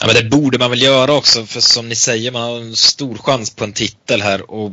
[0.00, 2.76] Ja, men det borde man väl göra också, för som ni säger, man har en
[2.76, 4.72] stor chans på en titel här och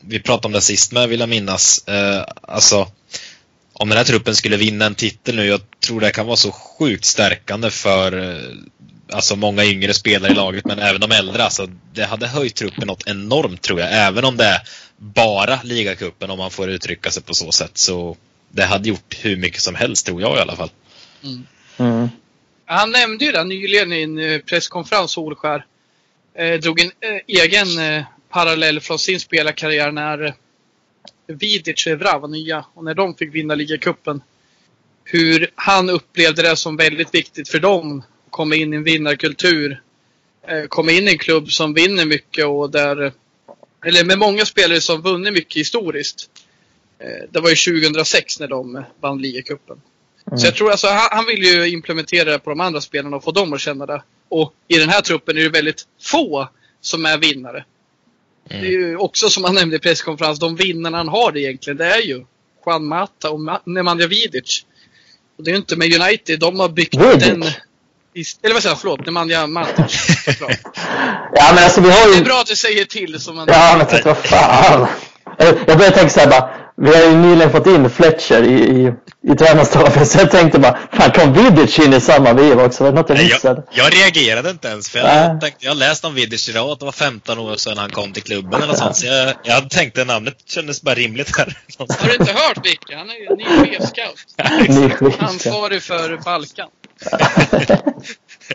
[0.00, 1.88] vi pratade om det sist med, vill jag minnas.
[1.88, 2.88] Eh, alltså,
[3.72, 6.52] om den här truppen skulle vinna en titel nu, jag tror det kan vara så
[6.52, 8.48] sjukt stärkande för eh,
[9.10, 11.44] alltså många yngre spelare i laget, men även de äldre.
[11.44, 14.60] Alltså, det hade höjt truppen något enormt tror jag, även om det är
[14.96, 17.78] bara ligacupen om man får uttrycka sig på så sätt.
[17.78, 18.16] Så
[18.48, 20.70] det hade gjort hur mycket som helst tror jag i alla fall.
[21.78, 22.08] Mm.
[22.64, 25.66] Han nämnde ju det nyligen i en eh, presskonferens, Solskär.
[26.34, 30.32] Eh, drog en eh, egen eh, parallell från sin spelarkarriär när eh,
[31.26, 34.22] Vidic och Evra var nya och när de fick vinna ligacupen.
[35.04, 39.82] Hur han upplevde det som väldigt viktigt för dem komma in i en vinnarkultur.
[40.48, 43.12] Eh, komma in i en klubb som vinner mycket och där,
[43.86, 46.30] eller med många spelare som vunnit mycket historiskt.
[46.98, 49.76] Eh, det var ju 2006 när de vann ligacupen.
[50.36, 53.24] Så jag tror alltså, han, han vill ju implementera det på de andra spelarna och
[53.24, 54.02] få dem att känna det.
[54.28, 56.48] Och i den här truppen är det väldigt få
[56.80, 57.64] som är vinnare.
[58.48, 61.86] Det är ju också som han nämnde i presskonferens, de vinnarna han har egentligen, det
[61.86, 62.24] är ju
[62.66, 64.64] Juan Mata och Ma- Nemanja Vidic.
[65.36, 67.28] Och det är ju inte med United, de har byggt Vidic?
[67.28, 67.44] den...
[68.42, 70.06] Eller vad säger jag, förlåt, Nemanja Matic.
[71.34, 72.20] Ja men alltså vi har Det ju...
[72.20, 73.48] är bra att du säger till som man...
[73.50, 74.86] Ja, men titta, vad fan.
[75.38, 78.92] Jag började tänka så här bara, vi har ju nyligen fått in Fletcher i, i,
[79.32, 82.84] i tränarstaben, så jag tänkte bara, fan kom Vidic in i samma veva också?
[82.84, 83.62] Var det något jag missade?
[83.70, 86.78] jag, jag reagerade inte ens för jag, tänkte, jag har läst om Vidic idag att
[86.78, 88.96] det var 15 år sedan han kom till klubben eller sånt.
[88.96, 91.58] Så jag, jag tänkte namnet kändes bara rimligt här.
[91.78, 92.92] Har du inte hört Micke?
[92.96, 95.18] Han är ju ny chefscout.
[95.20, 96.68] Ansvarig för Balkan.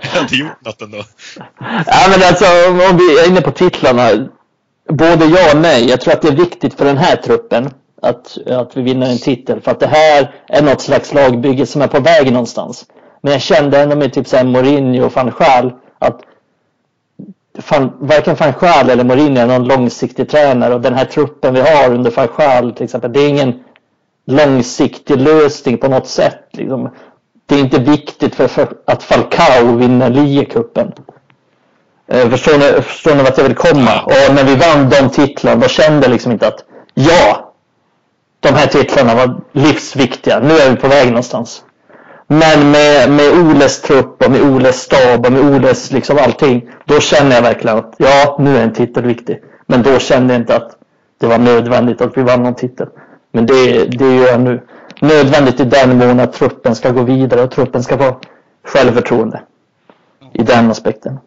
[0.01, 0.97] jag har inte gjort något ändå.
[1.85, 2.45] Ja men alltså
[2.91, 4.27] om vi är inne på titlarna.
[4.89, 5.89] Både ja och nej.
[5.89, 7.69] Jag tror att det är viktigt för den här truppen
[8.01, 9.61] att, att vi vinner en titel.
[9.61, 12.85] För att det här är något slags lagbygge som är på väg någonstans.
[13.21, 16.21] Men jag kände ändå med typ såhär Mourinho och van Schaal att
[17.59, 20.73] fan, varken van Schaal eller Mourinho är någon långsiktig tränare.
[20.73, 23.13] Och den här truppen vi har under van Schaal till exempel.
[23.13, 23.63] Det är ingen
[24.25, 26.39] långsiktig lösning på något sätt.
[26.51, 26.89] Liksom.
[27.47, 30.91] Det är inte viktigt för, att Falcao vinner ligacupen.
[32.07, 34.01] Eh, Förstår ni, förstår ni vart jag vill komma?
[34.05, 37.53] Och när vi vann de titlarna då kände jag liksom inte att ja,
[38.39, 40.39] de här titlarna var livsviktiga.
[40.39, 41.63] Nu är vi på väg någonstans.
[42.27, 46.69] Men med, med Oles trupp och med Oles stab och med Oles liksom allting.
[46.85, 49.41] Då känner jag verkligen att ja, nu är en titel viktig.
[49.65, 50.71] Men då kände jag inte att
[51.19, 52.87] det var nödvändigt att vi vann någon titel.
[53.31, 54.61] Men det, det är ju nu
[54.99, 58.21] nödvändigt i den mån att truppen ska gå vidare och truppen ska få
[58.63, 59.41] självförtroende.
[60.33, 61.19] I den aspekten.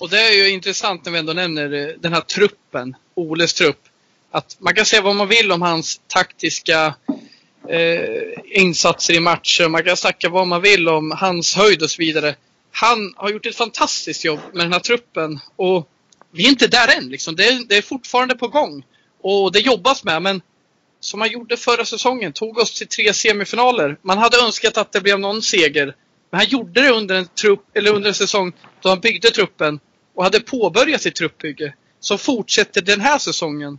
[0.00, 3.80] Och det är ju intressant när vi ändå nämner eh, den här truppen, Oles trupp.
[4.30, 6.94] Att man kan säga vad man vill om hans taktiska
[7.68, 8.00] eh,
[8.44, 9.68] insatser i matcher.
[9.68, 12.34] Man kan snacka vad man vill om hans höjd och så vidare.
[12.72, 15.40] Han har gjort ett fantastiskt jobb med den här truppen.
[15.56, 15.88] Och
[16.30, 17.36] vi är inte där än liksom.
[17.36, 18.84] Det är, det är fortfarande på gång.
[19.20, 20.22] Och det jobbas med.
[20.22, 20.42] Men
[21.06, 23.98] som han gjorde förra säsongen, tog oss till tre semifinaler.
[24.02, 25.94] Man hade önskat att det blev någon seger.
[26.30, 28.52] Men han gjorde det under en, trupp, eller under en säsong
[28.82, 29.80] då han byggde truppen
[30.14, 31.74] och hade påbörjat sitt truppbygge.
[32.00, 33.78] Som fortsätter den här säsongen.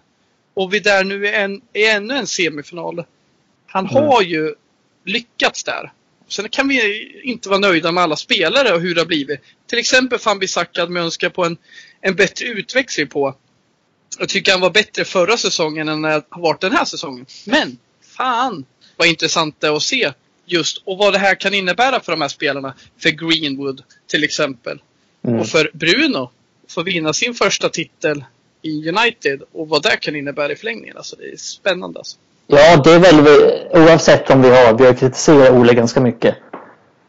[0.54, 3.06] Och vi där nu är, en, är ännu en semifinal.
[3.68, 4.56] Han har ju
[5.06, 5.92] lyckats där.
[6.28, 9.40] Sen kan vi inte vara nöjda med alla spelare och hur det har blivit.
[9.70, 11.58] Till exempel Fambi Saka hade man önskat på en,
[12.02, 13.36] en bättre utväxling på.
[14.20, 17.26] Jag tycker han var bättre förra säsongen än han har varit den här säsongen.
[17.46, 18.66] Men fan
[18.96, 20.12] vad intressant det är att se
[20.46, 22.74] just och vad det här kan innebära för de här spelarna.
[22.98, 24.82] För Greenwood till exempel.
[25.28, 25.40] Mm.
[25.40, 26.32] Och för Bruno.
[26.70, 28.24] Få vinna sin första titel
[28.62, 30.98] i United och vad det kan innebära i förlängningen.
[30.98, 32.00] Alltså det är spännande.
[32.00, 32.18] Alltså.
[32.48, 33.28] Ja, det är väl
[33.72, 36.36] oavsett om vi har, vi har kritiserat Ole ganska mycket.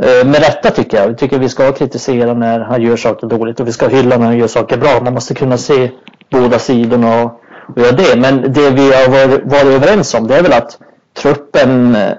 [0.02, 1.10] Eh, med rätta tycker jag.
[1.10, 4.26] Jag tycker vi ska kritisera när han gör saker dåligt och vi ska hylla när
[4.26, 5.00] han gör saker bra.
[5.00, 5.90] Man måste kunna se
[6.30, 8.20] båda sidorna och, och göra det.
[8.20, 10.78] Men det vi har varit, varit överens om det är väl att
[11.14, 12.12] truppen eh,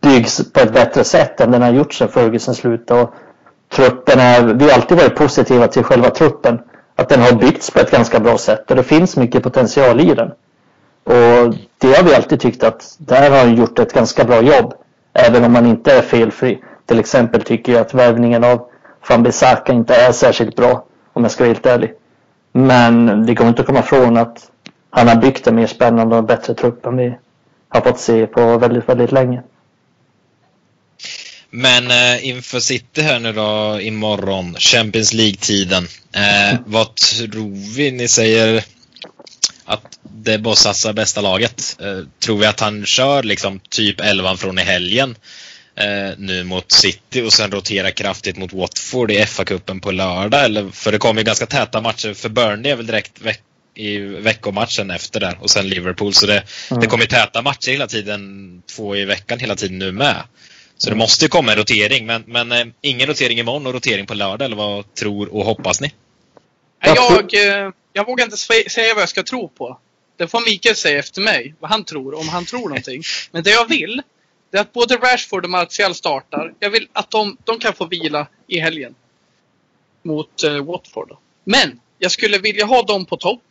[0.00, 3.02] byggs på ett bättre sätt än den har gjort sedan Ferguson slutade.
[3.02, 3.14] Och
[3.72, 6.60] truppen är, vi har alltid varit positiva till själva truppen.
[6.96, 10.14] Att den har byggts på ett ganska bra sätt och det finns mycket potential i
[10.14, 10.30] den.
[11.04, 14.74] Och det har vi alltid tyckt att där har han gjort ett ganska bra jobb.
[15.12, 16.62] Även om man inte är felfri.
[16.86, 18.68] Till exempel tycker jag att värvningen av
[19.08, 20.84] van Bissaka inte är särskilt bra.
[21.12, 21.94] Om jag ska vara helt ärlig.
[22.52, 24.50] Men det går inte att komma ifrån att
[24.90, 27.14] han har byggt en mer spännande och bättre trupp än vi
[27.68, 29.42] har fått se på väldigt, väldigt länge.
[31.50, 35.84] Men eh, inför City här nu då imorgon, Champions League-tiden.
[36.14, 37.90] Eh, vad tror vi?
[37.90, 38.64] Ni säger
[39.64, 41.76] att det är satsa bästa laget.
[41.80, 45.16] Eh, tror vi att han kör liksom typ 11 från i helgen
[45.82, 50.44] eh, nu mot City och sen roterar kraftigt mot Watford i FA-cupen på lördag?
[50.44, 52.14] Eller, för det kommer ju ganska täta matcher.
[52.14, 53.42] För Burnley är väl direkt veck
[53.74, 56.14] i veckomatchen efter där och sen Liverpool.
[56.14, 56.80] Så det, mm.
[56.80, 60.22] det kommer täta matcher hela tiden, två i veckan hela tiden nu med.
[60.76, 62.06] Så det måste komma en rotering.
[62.06, 65.80] Men, men eh, ingen rotering imorgon och rotering på lördag eller vad tror och hoppas
[65.80, 65.92] ni?
[66.84, 69.78] Jag, eh, jag vågar inte säga vad jag ska tro på.
[70.16, 73.02] Det får Mikael säga efter mig, vad han tror, om han tror någonting.
[73.30, 74.02] Men det jag vill,
[74.52, 76.54] det är att både Rashford och Martial startar.
[76.58, 78.94] Jag vill att de, de kan få vila i helgen.
[80.02, 81.16] Mot uh, Watford.
[81.44, 83.42] Men jag skulle vilja ha dem på topp.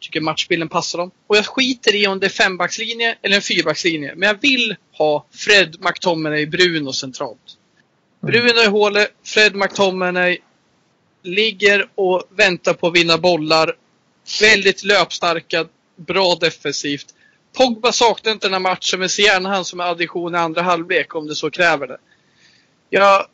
[0.00, 1.10] Tycker matchbilden passar dem.
[1.26, 4.14] Och jag skiter i om det är fembackslinje eller en fyrbackslinje.
[4.16, 7.56] Men jag vill ha Fred McTominay Bruno centralt.
[8.22, 8.32] Mm.
[8.32, 10.38] Bruno i hålet, Fred McTominay
[11.22, 13.76] ligger och väntar på att vinna bollar.
[14.40, 17.14] Väldigt löpstarka, bra defensivt.
[17.52, 20.62] Pogba saknar inte den här matchen men ser gärna han som en addition i andra
[20.62, 21.98] halvlek om det så kräver det.
[22.90, 23.26] Jag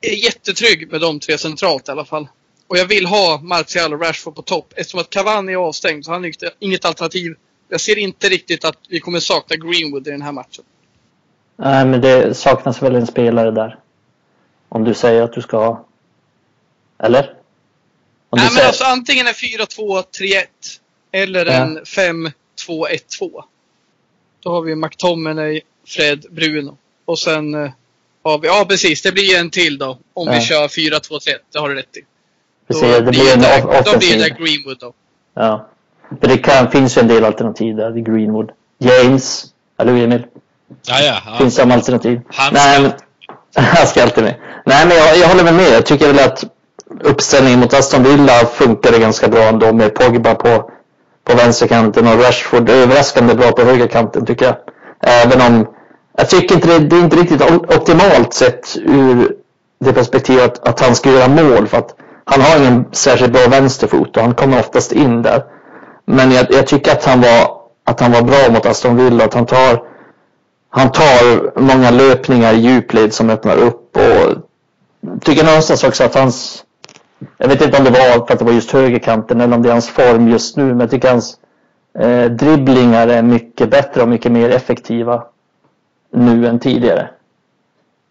[0.00, 2.28] är jättetrygg med de tre centralt i alla fall.
[2.66, 4.72] Och jag vill ha Martial och Rashford på topp.
[4.76, 7.34] Eftersom att Cavani är avstängd så han är inget alternativ.
[7.68, 10.64] Jag ser inte riktigt att vi kommer sakna Greenwood i den här matchen.
[11.56, 13.78] Nej, men det saknas väl en spelare där.
[14.68, 15.86] Om du säger att du ska ha...
[16.98, 17.34] Eller?
[18.30, 18.60] Om Nej, säger...
[18.60, 20.44] men alltså antingen en 4-2-3-1
[21.12, 21.84] eller en
[22.68, 23.42] 5-2-1-2.
[24.40, 26.76] Då har vi McTominay, Fred, Bruno.
[27.04, 27.70] Och sen eh,
[28.24, 29.98] har vi, ja precis, det blir en till då.
[30.14, 30.32] Om ja.
[30.32, 31.20] vi kör 4-2-3-1,
[31.52, 32.00] det har du rätt i.
[32.66, 34.92] Precis, då, det blir en där, då blir det Greenwood då.
[35.34, 35.68] Ja.
[36.20, 38.50] För det kan, finns ju en del alternativ där i Greenwood.
[38.78, 39.44] James,
[39.78, 40.26] eller hur Emil?
[40.86, 41.18] Ja, ja.
[41.26, 41.38] ja.
[41.38, 42.20] Finns som alternativ.
[42.26, 42.92] Han ska, Nej, men,
[43.64, 44.34] han ska alltid med.
[44.64, 45.72] Nej, men jag, jag håller med.
[45.72, 46.44] Jag tycker väl att
[47.00, 50.70] uppställningen mot Aston Villa funkade ganska bra ändå med Pogba på,
[51.26, 54.56] på vänsterkanten och Rashford överraskande bra på högerkanten tycker jag.
[55.00, 55.66] Även om
[56.16, 59.36] jag tycker inte det, det är inte riktigt optimalt sett ur
[59.80, 64.16] det perspektivet att han ska göra mål för att han har ingen särskilt bra vänsterfot
[64.16, 65.44] och han kommer oftast in där.
[66.06, 67.56] Men jag, jag tycker att han var
[67.86, 69.24] att han var bra mot Aston Villa.
[69.24, 69.82] Att han tar,
[70.70, 73.96] han tar många löpningar i djupled som öppnar upp.
[73.96, 74.36] Och
[75.22, 76.62] tycker någonstans också att hans...
[77.38, 79.68] Jag vet inte om det var för att det var just högerkanten eller om det
[79.68, 80.64] är hans form just nu.
[80.64, 81.38] Men jag tycker hans
[81.98, 85.24] eh, dribblingar är mycket bättre och mycket mer effektiva
[86.12, 87.10] nu än tidigare.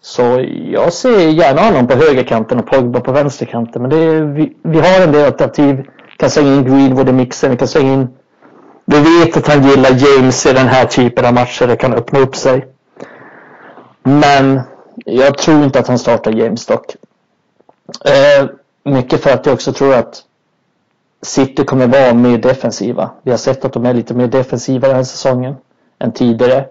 [0.01, 3.81] Så jag ser gärna honom på högerkanten och Pogba på vänsterkanten.
[3.81, 5.75] Men det är, vi, vi har en del alternativ.
[6.11, 7.51] Vi kan slänga in Greenwood i mixen.
[7.51, 8.07] Vi kan slänga in...
[8.85, 11.67] Vi vet att han gillar James i den här typen av matcher.
[11.67, 12.67] Det kan öppna upp sig.
[14.03, 14.61] Men
[15.05, 16.95] jag tror inte att han startar James dock.
[18.05, 18.49] Eh,
[18.85, 20.23] mycket för att jag också tror att
[21.21, 23.11] City kommer vara mer defensiva.
[23.23, 25.55] Vi har sett att de är lite mer defensiva den här säsongen
[25.99, 26.65] än tidigare.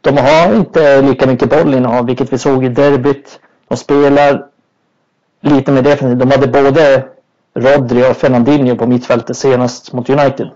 [0.00, 3.40] De har inte lika mycket bollinnehav, vilket vi såg i derbyt.
[3.68, 4.46] De spelar
[5.40, 6.18] lite mer defensivt.
[6.18, 7.04] De hade både
[7.54, 10.50] Rodri och Fernandinho på mittfältet senast mot United.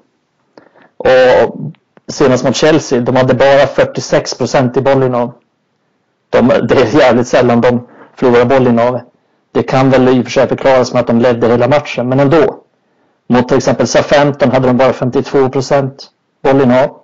[0.97, 1.57] Och
[2.09, 5.33] senast mot Chelsea, de hade bara 46 procent i bollinnehav.
[6.31, 7.87] De, det är jävligt sällan de
[8.17, 9.01] förlorar bollinnehav.
[9.55, 12.21] Det kan väl i och för sig förklaras med att de ledde hela matchen, men
[12.21, 12.61] ändå.
[13.29, 16.11] Mot till exempel SA-15 hade de bara 52 procent
[16.43, 16.97] bollinnehav.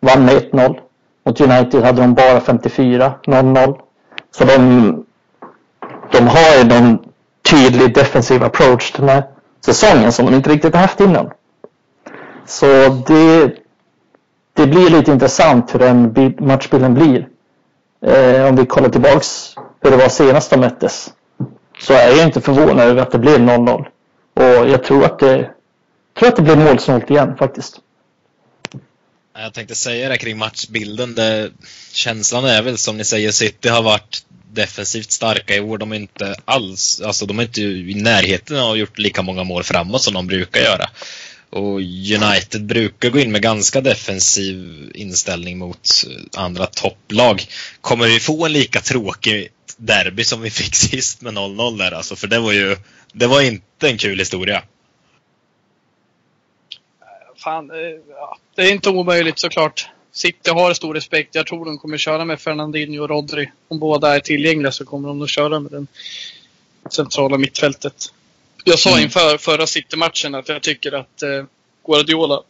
[0.00, 0.78] Vann med 1-0.
[1.24, 3.78] Mot United hade de bara 54, 0-0.
[4.30, 4.56] Så de,
[6.12, 6.98] de har ju någon
[7.50, 9.24] tydlig defensiv approach den här
[9.64, 11.30] säsongen som de inte riktigt har haft innan.
[12.46, 12.66] Så
[13.06, 13.54] det,
[14.52, 17.28] det blir lite intressant hur den matchbilden blir.
[18.06, 21.12] Eh, om vi kollar tillbaks hur det var senast de möttes.
[21.80, 23.86] Så är jag inte förvånad över att det blir 0-0.
[24.34, 25.50] Och jag tror att det,
[26.18, 27.80] tror att det blir målsnålt igen faktiskt.
[29.38, 31.14] Jag tänkte säga det kring matchbilden.
[31.14, 31.50] Det,
[31.92, 35.78] känslan är väl som ni säger, City har varit defensivt starka i år.
[35.78, 39.44] De är inte alls, alltså de är inte i närheten av att gjort lika många
[39.44, 40.90] mål framåt som de brukar göra.
[41.50, 41.80] Och
[42.22, 45.90] United brukar gå in med ganska defensiv inställning mot
[46.36, 47.42] andra topplag.
[47.80, 52.16] Kommer vi få en lika tråkig derby som vi fick sist med 0-0 där alltså?
[52.16, 52.76] För det var ju,
[53.12, 54.62] det var inte en kul historia.
[57.36, 57.76] Fan, eh,
[58.08, 59.88] ja, det är inte omöjligt såklart.
[60.12, 61.34] City har stor respekt.
[61.34, 63.50] Jag tror de kommer köra med Fernandinho och Rodri.
[63.68, 65.86] Om båda är tillgängliga så kommer de att köra med den
[66.90, 68.12] centrala mittfältet.
[68.68, 69.02] Jag sa mm.
[69.02, 71.44] inför förra City-matchen att jag tycker att eh,
[71.86, 72.42] Guardiola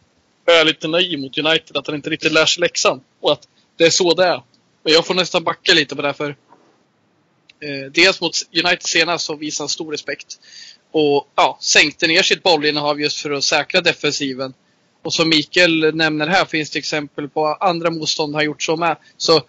[0.45, 1.77] är lite naiv mot United.
[1.77, 3.01] Att han inte riktigt lär sig läxan.
[3.19, 3.47] Och att
[3.77, 4.41] det är så det är.
[4.83, 6.29] Men jag får nästan backa lite på det här för
[7.59, 10.39] eh, dels mot United senast så visade han stor respekt.
[10.91, 14.53] Och ja, sänkte ner sitt bollinnehav just för att säkra defensiven.
[15.01, 18.97] Och som Mikael nämner här finns det exempel på andra motstånd han gjort så med.
[19.17, 19.41] Så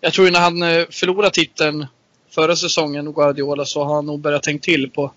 [0.00, 1.86] jag tror när han eh, förlorade titeln
[2.30, 5.12] förra säsongen, Guardiola, så har han nog börjat tänka till på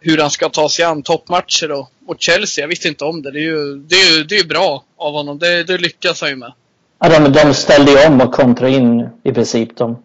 [0.00, 2.62] hur han ska ta sig an toppmatcher och, och Chelsea.
[2.62, 3.30] Jag visste inte om det.
[3.30, 5.38] Det är ju, det är det är bra av honom.
[5.38, 6.52] Det, det lyckas han ju med.
[6.98, 9.96] Ja, de, de ställde ju om och kontrade in i princip de,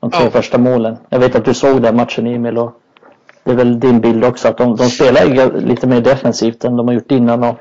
[0.00, 0.30] de tre ja.
[0.30, 0.96] första målen.
[1.08, 2.72] Jag vet att du såg den matchen Emil och
[3.44, 6.88] det är väl din bild också att de, de spelar lite mer defensivt än de
[6.88, 7.44] har gjort innan.
[7.44, 7.56] Och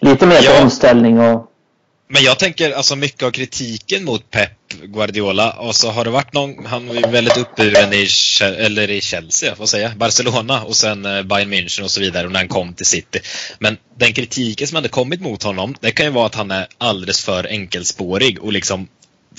[0.00, 0.62] Lite mer ja.
[0.62, 1.50] omställning och...
[2.14, 4.50] Men jag tänker alltså mycket av kritiken mot Pep
[4.82, 8.08] Guardiola, och så har det varit någon, han var ju väldigt uppburen i,
[8.42, 12.26] eller i Chelsea, vad säger jag, Barcelona och sen eh, Bayern München och så vidare
[12.26, 13.20] och när han kom till City.
[13.58, 16.66] Men den kritiken som hade kommit mot honom, det kan ju vara att han är
[16.78, 18.88] alldeles för enkelspårig och liksom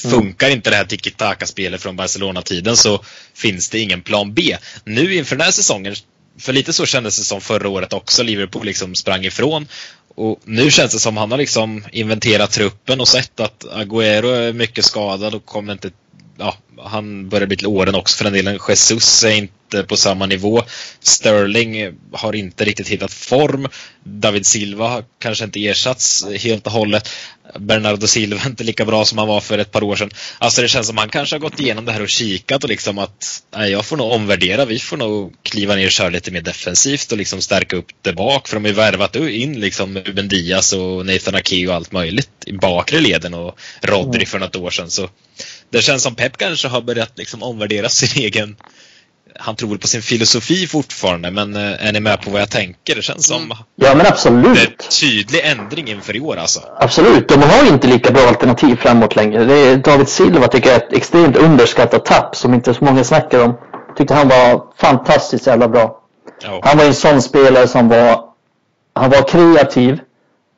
[0.04, 0.18] Mm.
[0.18, 3.04] Funkar inte det här tiki-taka-spelet från Barcelona-tiden så
[3.34, 4.58] finns det ingen plan B.
[4.84, 5.96] Nu inför den här säsongen,
[6.40, 9.68] för lite så kändes det som förra året också, Liverpool liksom sprang ifrån
[10.16, 14.54] och nu känns det som han har liksom inventerat truppen och sett att Agüero är
[14.54, 15.92] mycket skadad och kommer inte
[16.38, 18.60] ja, han börjar bli till åren också för den delen.
[18.70, 20.64] Jesus är inte på samma nivå.
[21.00, 23.68] Sterling har inte riktigt hittat form.
[24.04, 27.10] David Silva har kanske inte ersatts helt och hållet.
[27.60, 30.10] Bernardo Silva inte lika bra som han var för ett par år sedan.
[30.38, 32.98] Alltså det känns som han kanske har gått igenom det här och kikat och liksom
[32.98, 34.66] att nej, jag får nog omvärdera.
[34.66, 38.14] Vi får nog kliva ner och köra lite mer defensivt och liksom stärka upp det
[38.14, 38.48] bak.
[38.48, 42.30] För de har ju värvat in liksom Ruben Diaz och Nathan Ake och allt möjligt
[42.46, 44.26] i bakre leden och Rodri mm.
[44.26, 44.90] för något år sedan.
[44.90, 45.10] Så
[45.70, 48.56] det känns som Pep kanske har börjat liksom omvärdera sin egen
[49.40, 52.96] han tror på sin filosofi fortfarande, men eh, är ni med på vad jag tänker?
[52.96, 54.82] Det känns som ja, men absolut.
[54.82, 56.60] en tydlig ändring inför i år alltså.
[56.80, 59.46] Absolut, de har inte lika bra alternativ framåt längre.
[59.46, 63.04] Det är David Silva tycker jag är ett extremt underskattat tapp som inte så många
[63.04, 63.58] snackar om.
[63.98, 66.02] Tyckte han var fantastiskt jävla bra.
[66.44, 66.62] Ja.
[66.64, 68.24] Han var en sån spelare som var,
[68.94, 70.00] han var kreativ,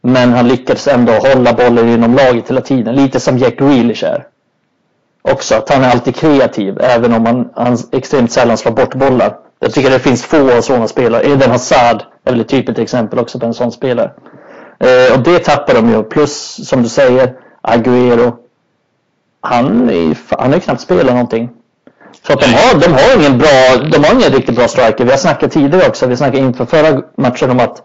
[0.03, 2.95] men han lyckades ändå hålla bollen inom laget hela tiden.
[2.95, 4.23] Lite som Jack Grealish är
[5.31, 5.55] också.
[5.55, 9.37] Att han är alltid kreativ, även om han, han extremt sällan slår bort bollar.
[9.59, 11.23] Jag tycker det finns få sådana spelare.
[11.23, 14.11] Eden Hazard är väl ett typiskt exempel också på en sån spelare.
[14.79, 16.03] Eh, och det tappar de ju.
[16.03, 18.33] Plus, som du säger, Agüero.
[19.41, 21.49] Han, är, han knappt spelat någonting.
[22.27, 25.05] Så att de har, de har ingen bra, de har ingen riktigt bra striker.
[25.05, 27.83] Vi har snackat tidigare också, vi snackade inför förra matchen om att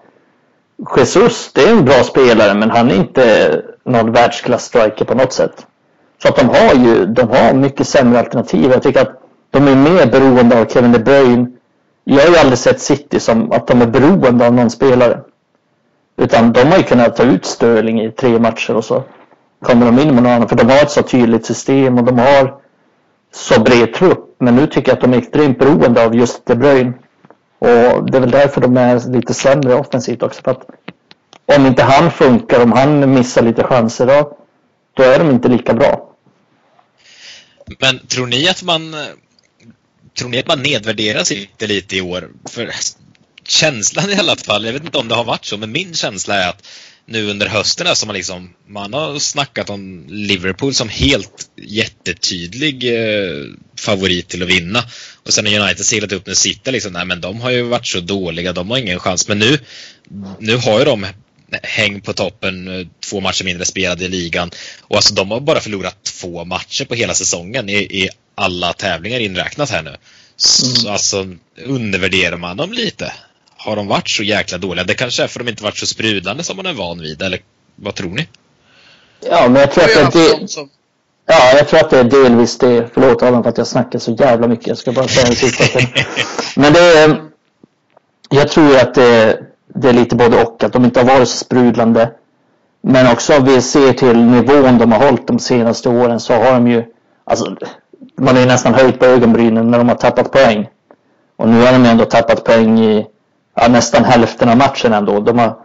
[0.97, 5.32] Jesus, det är en bra spelare men han är inte någon världsklass striker på något
[5.32, 5.66] sätt.
[6.23, 8.70] Så att de har ju de har mycket sämre alternativ.
[8.70, 9.20] Jag tycker att
[9.51, 11.47] de är mer beroende av Kevin De Bruyne.
[12.05, 15.20] Jag har ju aldrig sett City som att de är beroende av någon spelare.
[16.16, 19.03] Utan de har ju kunnat ta ut Sterling i tre matcher och så
[19.64, 20.49] kommer de in med någon annan.
[20.49, 22.55] För de har ett så tydligt system och de har
[23.35, 24.35] så bred trupp.
[24.39, 26.93] Men nu tycker jag att de är extremt beroende av just De Bruyne.
[27.59, 30.43] Och det är väl därför de är lite sämre offensivt också.
[30.43, 30.66] För att
[31.57, 34.37] om inte han funkar, om han missar lite chanser, då,
[34.95, 36.12] då är de inte lika bra.
[37.79, 38.97] Men tror ni att man
[40.18, 42.31] tror ni att man nedvärderar City lite i år?
[42.51, 42.70] För
[43.49, 46.35] känslan i alla fall, jag vet inte om det har varit så, men min känsla
[46.35, 46.68] är att
[47.07, 52.85] nu under hösten är som man liksom, man har snackat om Liverpool som helt jättetydlig
[52.85, 53.45] eh,
[53.79, 54.85] favorit till att vinna.
[55.23, 57.87] Och sen har United seglat upp nu sitter liksom, nej men de har ju varit
[57.87, 59.29] så dåliga, de har ingen chans.
[59.29, 59.59] Men nu,
[60.39, 61.07] nu har ju de
[61.63, 64.51] häng på toppen, eh, två matcher mindre spelade i ligan.
[64.81, 69.21] Och alltså de har bara förlorat två matcher på hela säsongen i, i alla tävlingar
[69.21, 69.97] inräknat här nu.
[70.37, 70.93] Så mm.
[70.93, 71.27] alltså
[71.65, 73.13] undervärderar man dem lite?
[73.57, 74.85] Har de varit så jäkla dåliga?
[74.85, 77.23] Det kanske är för att de inte varit så sprudlande som man är van vid,
[77.23, 77.41] eller
[77.77, 78.29] vad tror ni?
[79.31, 80.71] Ja, men jag tror att det, som...
[81.27, 82.89] ja, jag tror att det är delvis det.
[82.95, 84.67] Förlåt Adam för att jag snackar så jävla mycket.
[84.67, 85.65] Jag ska bara säga det sista.
[86.61, 87.21] Men det är,
[88.31, 89.41] jag tror att det,
[89.75, 90.64] det är lite både och.
[90.64, 92.11] Att de inte har varit så sprudlande.
[92.83, 96.53] Men också om vi ser till nivån de har hållit de senaste åren så har
[96.53, 96.85] de ju,
[97.25, 97.57] alltså,
[98.16, 100.68] man är ju nästan höjt på ögonbrynen när de har tappat poäng.
[101.37, 103.07] Och nu har de ändå tappat poäng i
[103.55, 105.20] ja, nästan hälften av matchen ändå.
[105.20, 105.57] De har,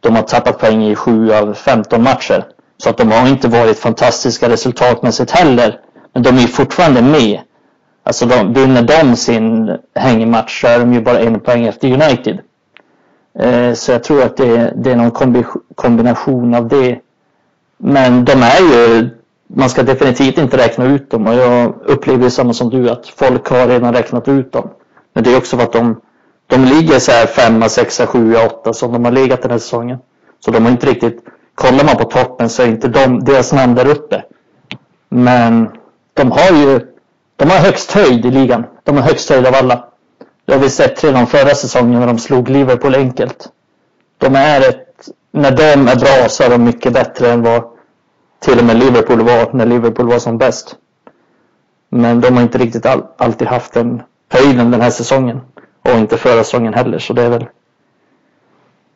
[0.00, 2.44] de har tappat poäng i 7 av 15 matcher.
[2.76, 5.80] Så att de har inte varit fantastiska resultatmässigt heller.
[6.12, 7.40] Men de är ju fortfarande med.
[8.02, 12.38] Alltså de, vinner de sin hängmatch så är de ju bara en poäng efter United.
[13.34, 17.00] Eh, så jag tror att det, det är någon kombi, kombination av det.
[17.76, 19.08] Men de är ju,
[19.46, 23.06] man ska definitivt inte räkna ut dem och jag upplever ju samma som du att
[23.06, 24.70] folk har redan räknat ut dem.
[25.12, 26.00] Men det är också för att de,
[26.46, 29.98] de ligger så här femma, sexa, sjua, åtta som de har legat den här säsongen.
[30.40, 31.24] Så de har inte riktigt,
[31.54, 34.24] kollar man på toppen så är inte de, deras namn där uppe.
[35.08, 35.70] Men
[36.14, 36.80] de har ju,
[37.36, 38.64] de har högst höjd i ligan.
[38.84, 39.87] De har högst höjd av alla.
[40.48, 43.48] Det har vi sett redan förra säsongen när de slog Liverpool enkelt.
[44.18, 47.62] De är ett, när de är bra så är de mycket bättre än vad
[48.40, 50.76] till och med Liverpool var när Liverpool var som bäst.
[51.88, 55.40] Men de har inte riktigt all, alltid haft den höjden den här säsongen.
[55.84, 57.46] Och inte förra säsongen heller, så det är väl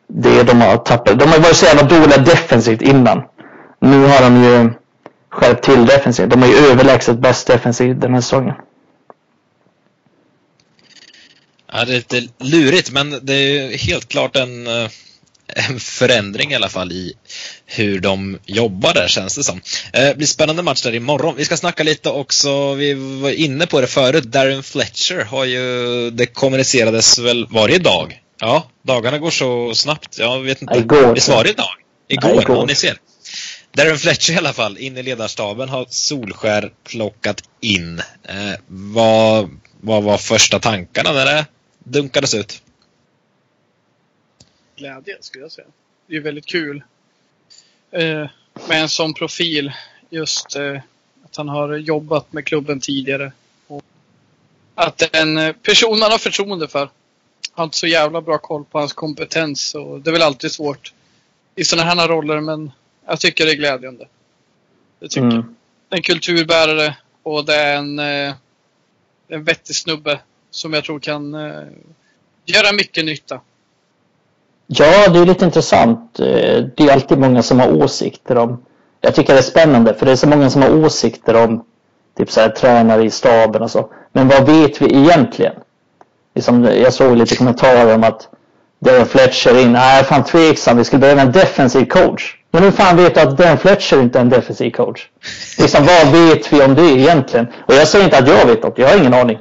[0.07, 1.19] det de har tappat.
[1.19, 3.21] De har varit så jävla dåliga defensivt innan.
[3.79, 4.71] Nu har de ju
[5.29, 6.29] skärpt till defensivt.
[6.29, 8.55] De är ju överlägset bäst defensivt den här säsongen.
[11.73, 14.89] Ja, det är lite lurigt, men det är ju helt klart en, eh,
[15.47, 17.13] en förändring i alla fall i
[17.65, 19.61] hur de jobbar där känns det som.
[19.93, 21.35] Eh, Det blir spännande match där imorgon.
[21.37, 26.09] Vi ska snacka lite också, vi var inne på det förut, Darren Fletcher har ju,
[26.09, 28.19] det kommunicerades väl varje dag?
[28.39, 30.17] Ja, dagarna går så snabbt.
[30.17, 30.77] Jag vet inte.
[30.77, 31.13] Igår.
[31.13, 31.69] Visst var det idag?
[32.09, 32.55] Igår, igår.
[32.57, 32.97] ja, ni ser.
[33.77, 37.99] Darren Fletcher i alla fall, in i ledarstaben, har Solskär plockat in.
[38.29, 39.49] Eh, vad,
[39.81, 41.45] vad var första tankarna när det
[41.83, 42.63] dunkades ut?
[44.83, 45.67] glädje skulle jag säga.
[46.07, 46.83] Det är väldigt kul.
[47.91, 48.27] Eh,
[48.67, 49.71] med en sån profil.
[50.09, 50.81] Just eh,
[51.25, 53.31] att han har jobbat med klubben tidigare.
[53.67, 53.83] Och
[54.75, 56.89] att en eh, person man har förtroende för.
[57.51, 59.75] Har inte så jävla bra koll på hans kompetens.
[59.75, 60.93] Och det är väl alltid svårt
[61.55, 62.39] i sådana här roller.
[62.39, 62.71] Men
[63.05, 64.07] jag tycker det är glädjande.
[64.99, 65.33] Det tycker jag.
[65.33, 65.55] Mm.
[65.89, 68.33] En kulturbärare och det är en, eh,
[69.27, 70.19] en vettig snubbe.
[70.53, 71.63] Som jag tror kan eh,
[72.45, 73.39] göra mycket nytta.
[74.67, 76.19] Ja, det är lite intressant.
[76.19, 78.65] Eh, det är alltid många som har åsikter om...
[79.01, 81.63] Jag tycker det är spännande för det är så många som har åsikter om
[82.17, 83.89] typ så här, tränare i staben och så.
[84.11, 85.53] Men vad vet vi egentligen?
[86.35, 88.27] Liksom, jag såg lite kommentarer om att
[88.79, 92.35] Darren Fletcher in, nej jag är fan tveksam, vi skulle behöva en defensiv coach.
[92.51, 95.07] Men hur fan vet du att Darren Fletcher inte är en defensiv coach?
[95.59, 97.47] Liksom, vad vet vi om det egentligen?
[97.65, 99.39] Och jag säger inte att jag vet något, jag har ingen aning.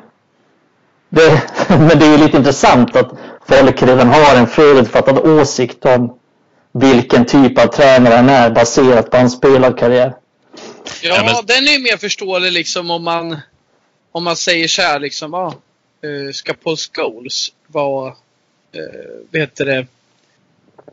[1.15, 3.11] Det, men det är ju lite intressant att
[3.49, 6.19] folk redan har en förutfattad åsikt om
[6.73, 10.15] vilken typ av tränare han är baserat på hans spelarkarriär.
[11.03, 13.41] Ja, Ja, men- den är ju mer förståelig liksom om man
[14.13, 15.55] om man säger så här liksom, ja,
[16.09, 18.09] eh, ska Paul Scholes vara,
[18.73, 19.87] eh, vad heter det,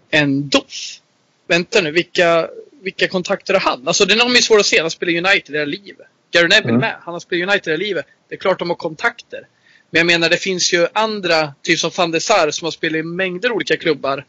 [0.10, 1.00] en doff?
[1.48, 2.48] Vänta nu, vilka,
[2.82, 3.88] vilka kontakter har han?
[3.88, 6.08] Alltså den man ju svårt att se, han spelar United hela livet.
[6.32, 6.82] Gary Neville Mm.
[6.82, 8.06] med, han har spelat United hela livet.
[8.30, 9.48] Det är klart de har kontakter.
[9.92, 13.00] Men jag menar det finns ju andra, typ som van der Sar som har spelat
[13.00, 14.26] i mängder olika klubbar.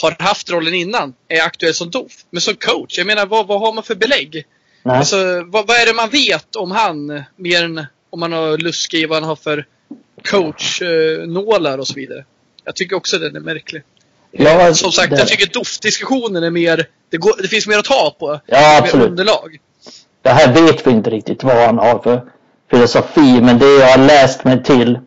[0.00, 2.12] Har haft rollen innan, är aktuell som doff.
[2.30, 4.44] Men som coach, jag menar vad, vad har man för belägg?
[4.82, 4.96] Nej.
[4.98, 7.22] Alltså, vad, vad är det man vet om han?
[7.36, 9.66] Mer än om man har lusk i vad han har för
[10.24, 12.24] coachnålar och så vidare.
[12.64, 13.82] Jag tycker också den är märklig.
[14.30, 16.86] Ja, Som sagt, det- jag tycker doftdiskussionen är mer...
[17.10, 18.40] Det, går, det finns mer att ta på.
[18.46, 19.06] Ja, absolut.
[19.06, 19.58] underlag.
[20.22, 22.22] Det här vet vi inte riktigt vad han har för
[22.74, 24.98] filosofi, men det jag har läst mig till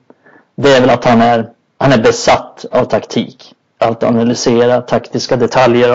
[0.55, 1.49] det är väl att han är,
[1.79, 3.53] han är besatt av taktik.
[3.79, 5.93] Att analysera taktiska detaljer.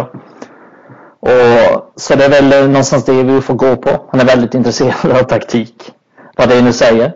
[1.21, 4.05] Och, så det är väl någonstans det vi får gå på.
[4.11, 5.75] Han är väldigt intresserad av taktik.
[6.37, 7.13] Vad det nu säger.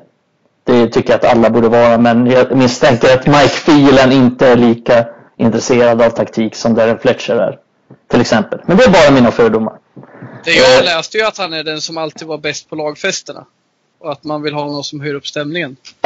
[0.64, 4.56] Det tycker jag att alla borde vara, men jag misstänker att Mike Phelan inte är
[4.56, 5.06] lika
[5.38, 7.58] intresserad av taktik som Darren Fletcher är.
[8.10, 8.60] Till exempel.
[8.66, 9.74] Men det är bara mina fördomar.
[10.44, 10.84] Det jag Eh.
[10.84, 13.44] läste ju att han är den som alltid var bäst på lagfesterna.
[14.00, 15.76] Och att man vill ha någon som höjer upp stämningen.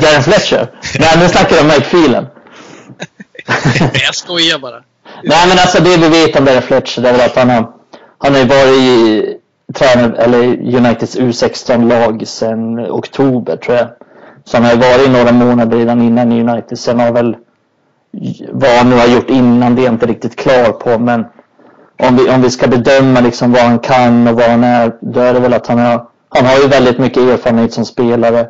[0.00, 0.70] Darren Fletcher?
[0.98, 2.26] Nej, nu snackar jag om Mike Phelan.
[4.06, 4.82] Jag skojar bara.
[5.24, 7.70] Nej, men alltså det vi vet om Darren Fletcher det är väl att han har,
[8.18, 9.36] han har ju varit i
[9.74, 10.42] tränare, eller
[10.76, 13.88] Uniteds U16-lag sedan oktober tror jag.
[14.44, 16.78] Så han har ju varit i några månader redan innan i United.
[16.78, 17.36] Sen har väl
[18.52, 20.98] vad han nu har gjort innan det är jag inte riktigt klar på.
[20.98, 21.24] Men
[21.98, 25.20] om vi, om vi ska bedöma liksom vad han kan och vad han är, då
[25.20, 28.48] är det väl att han har, han har ju väldigt mycket erfarenhet som spelare.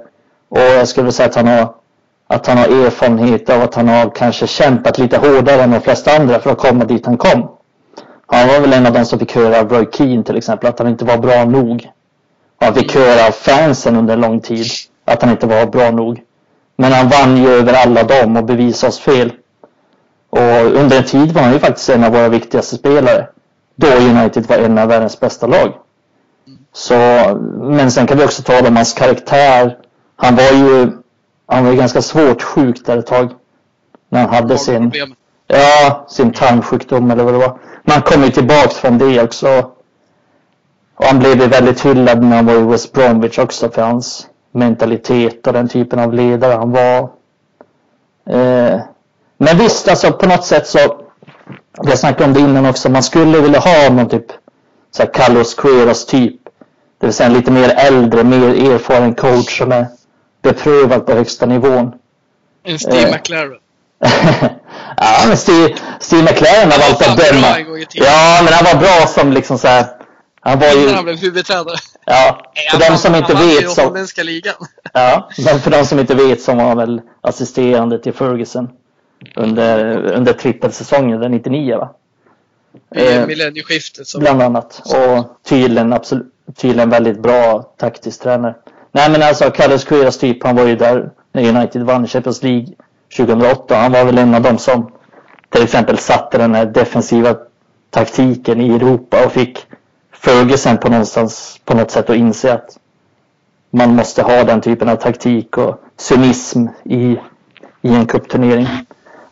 [0.49, 1.75] Och jag skulle säga att han har,
[2.29, 6.17] att han har erfarenhet av att han har kanske kämpat lite hårdare än de flesta
[6.17, 7.49] andra för att komma dit han kom.
[8.27, 10.79] Han var väl en av de som fick höra av Roy Keane till exempel att
[10.79, 11.91] han inte var bra nog.
[12.61, 14.67] Han fick höra av fansen under en lång tid
[15.05, 16.23] att han inte var bra nog.
[16.77, 19.33] Men han vann ju över alla dem och bevisade oss fel.
[20.31, 23.27] Och under en tid var han ju faktiskt en av våra viktigaste spelare.
[23.77, 25.73] Då United var en av världens bästa lag.
[26.77, 26.95] Så,
[27.61, 29.79] men sen kan vi också tala om hans karaktär.
[30.17, 30.93] Han var ju
[31.47, 33.31] han var ju ganska svårt sjuk där ett tag.
[34.09, 34.93] När han hade sin,
[35.47, 37.59] ja, sin tarmsjukdom eller vad det var.
[37.83, 39.71] Men han kom ju tillbaks från det också.
[40.97, 44.27] Och han blev ju väldigt hyllad när han var i West Bromwich också för hans
[44.53, 46.99] mentalitet och den typen av ledare han var.
[48.27, 48.81] Eh,
[49.39, 50.79] men visst, alltså på något sätt så,
[51.83, 54.27] jag snackade om det innan också, man skulle vilja ha någon typ
[54.91, 56.46] så här Carlos Queiroz typ.
[57.01, 59.87] Det vill säga en lite mer äldre, mer erfaren coach som är
[60.43, 61.93] beprövad på högsta nivån.
[62.65, 63.15] En Steve eh.
[63.15, 63.59] McLaren.
[64.97, 67.77] ja, men Steve, Steve McLaren har valt att döma.
[67.93, 69.87] Ja, men han var bra som liksom så här,
[70.41, 70.89] Han var ju...
[70.89, 71.77] han blev huvudtränare.
[72.07, 73.81] Ja, för de som inte vet så...
[74.93, 78.69] Ja, men för de som inte vet så var han väl assisterande till Ferguson
[79.37, 81.95] under, under trippelsäsongen, den 99 va?
[82.95, 84.07] Eh, millennieskiftet.
[84.19, 84.83] Bland annat.
[84.85, 88.55] Och tydligen, absolut, tydligen väldigt bra taktisk tränare.
[88.93, 92.67] Nej men alltså Carlos Queiroz typ, han var ju där när United vann Champions League
[93.17, 93.77] 2008.
[93.77, 94.91] Han var väl en av dem som
[95.51, 97.37] till exempel satte den här defensiva
[97.91, 99.67] taktiken i Europa och fick
[100.13, 102.79] Ferguson på, någonstans, på något sätt att inse att
[103.71, 107.19] man måste ha den typen av taktik och cynism i,
[107.83, 108.69] i en cupturnering.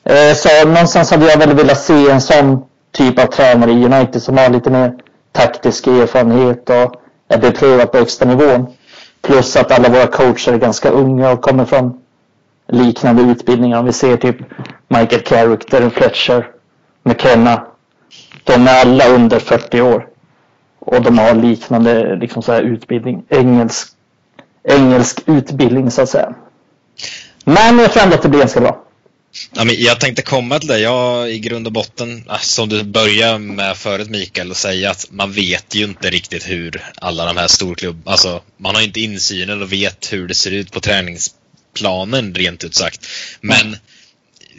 [0.05, 4.23] Eh, så någonstans hade jag väl velat se en sån typ av tränare i United
[4.23, 4.95] som har lite mer
[5.33, 7.04] taktisk erfarenhet och
[7.35, 8.66] är beprövad på högsta nivån.
[9.22, 12.01] Plus att alla våra coacher är ganska unga och kommer från
[12.68, 13.78] liknande utbildningar.
[13.78, 14.37] Om vi ser typ
[14.89, 16.51] Michael Carrick, Darren Fletcher,
[17.03, 17.66] McKenna.
[18.45, 20.09] De är alla under 40 år.
[20.78, 23.24] Och de har liknande liksom så här utbildning.
[23.28, 23.89] Engelsk,
[24.64, 26.35] engelsk utbildning så att säga.
[27.45, 28.80] Men jag tror ändå att det blir ganska bra.
[29.57, 30.79] Ja, men jag tänkte komma till det.
[30.79, 35.07] Jag i grund och botten, ah, som du började med förut Mikael, och säga att
[35.11, 39.63] man vet ju inte riktigt hur alla de här storklubbarna, alltså man har inte insynen
[39.63, 43.07] och vet hur det ser ut på träningsplanen rent ut sagt.
[43.41, 43.79] Men mm.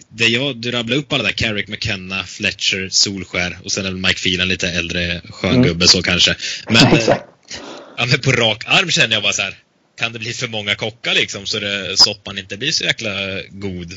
[0.09, 4.19] det jag, du rabblade upp alla där, Carrick, McKenna, Fletcher, Solskär och sen är Mike
[4.19, 5.81] Phelan lite äldre skön mm.
[5.81, 6.35] så kanske.
[6.69, 6.99] Men,
[7.97, 9.57] ja, men på rak arm känner jag bara så här,
[9.97, 13.11] kan det bli för många kockar liksom så det, soppan inte blir så jäkla
[13.49, 13.93] god.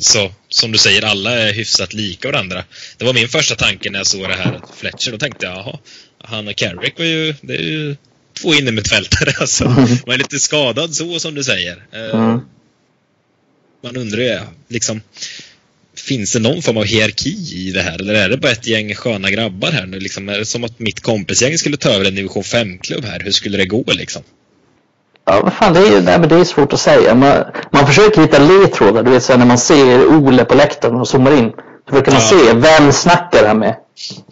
[0.00, 2.64] Så, som du säger, alla är hyfsat lika varandra.
[2.96, 5.10] Det var min första tanke när jag såg det här Fletcher.
[5.10, 5.78] Då tänkte jag, jaha,
[6.18, 7.96] han och Carrick var ju, det är ju
[8.40, 9.64] två innermittfältare alltså.
[10.06, 11.86] Man är lite skadad så som du säger.
[11.92, 12.40] Eh, mm.
[13.82, 15.00] Man undrar ju, liksom,
[15.96, 18.00] finns det någon form av hierarki i det här?
[18.00, 20.00] Eller är det bara ett gäng sköna grabbar här nu?
[20.00, 23.20] Liksom, är det som att mitt kompisgäng skulle ta över en division 5-klubb här?
[23.20, 24.22] Hur skulle det gå liksom?
[25.26, 27.14] Ja, vad fan, det är, nej, men det är svårt att säga.
[27.14, 29.02] Man, man försöker hitta ledtrådar.
[29.02, 31.52] Du vet, så när man ser Ole på läktaren och zoomar in.
[31.84, 32.38] Så försöker man ja.
[32.38, 33.76] se, vem snackar han med?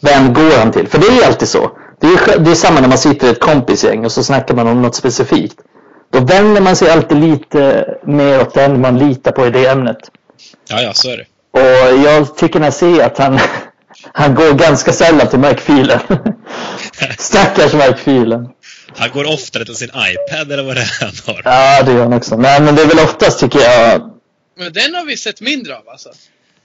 [0.00, 0.88] Vem går han till?
[0.88, 1.70] För det är alltid så.
[2.00, 4.66] Det är, det är samma när man sitter i ett kompisgäng och så snackar man
[4.66, 5.56] om något specifikt.
[6.12, 9.98] Då vänder man sig alltid lite mer åt den man litar på i det ämnet.
[10.68, 11.24] Ja, ja, så är det.
[11.52, 13.38] Och jag tycker när jag ser att han,
[14.12, 16.00] han går ganska sällan till Mike Phelan.
[17.18, 18.48] Stackars Mike Phelan.
[18.96, 21.42] Han går oftare till sin iPad eller vad det är han har.
[21.44, 22.36] Ja, det gör han också.
[22.36, 24.10] Nej, men det är väl oftast tycker jag...
[24.56, 26.12] Men den har vi sett mindre av alltså.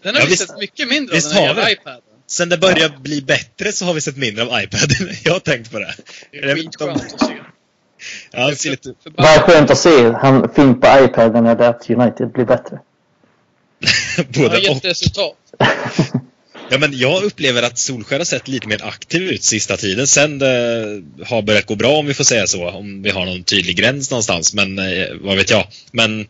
[0.04, 2.02] Den har ja, vi visst, sett mycket mindre av, den här iPaden.
[2.28, 3.00] Sen det börjar ja.
[3.00, 5.10] bli bättre så har vi sett mindre av iPaden.
[5.24, 5.94] jag har tänkt på det.
[6.32, 7.38] Det är skitskönt att se.
[8.32, 8.94] Ja, det är lite...
[9.18, 12.80] Bara skönt att se han film på iPaden är det att United blir bättre.
[14.18, 15.38] Både det har gett resultat.
[16.70, 20.08] Ja, men jag upplever att Solskär har sett lite mer aktiv ut sista tiden.
[20.08, 22.70] Sen det har börjat gå bra om vi får säga så.
[22.70, 24.54] Om vi har någon tydlig gräns någonstans.
[24.54, 25.68] Men eh, vad vet jag.
[25.92, 26.28] Men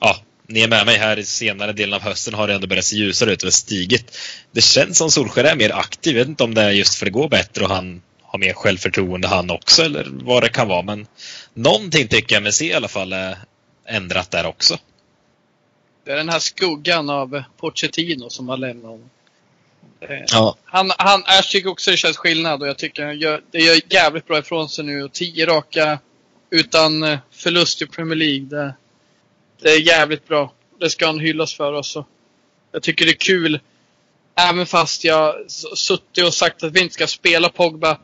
[0.00, 0.16] ja,
[0.46, 2.96] ni är med mig här i senare delen av hösten har det ändå börjat se
[2.96, 4.18] ljusare ut och stigit.
[4.52, 6.16] Det känns som Solskär är mer aktiv.
[6.16, 8.38] Jag vet inte om det är just för att det går bättre och han har
[8.38, 10.82] mer självförtroende han också eller vad det kan vara.
[10.82, 11.06] Men
[11.54, 13.38] någonting tycker jag mig se i alla fall är
[13.88, 14.78] ändrat där också.
[16.04, 19.10] Det är den här skuggan av Pochettino som har lämnat honom.
[20.08, 20.56] Eh, ja.
[20.64, 23.80] Han, han, jag tycker också det känns skillnad och jag tycker han gör, det gör
[23.88, 25.02] jävligt bra ifrån sig nu.
[25.02, 25.98] Och tio raka
[26.50, 28.44] utan eh, förlust i Premier League.
[28.44, 28.74] Det,
[29.62, 30.52] det är jävligt bra.
[30.80, 32.06] Det ska han hyllas för också.
[32.72, 33.60] Jag tycker det är kul
[34.34, 37.98] Även fast jag suttit och sagt att vi inte ska spela Pogba.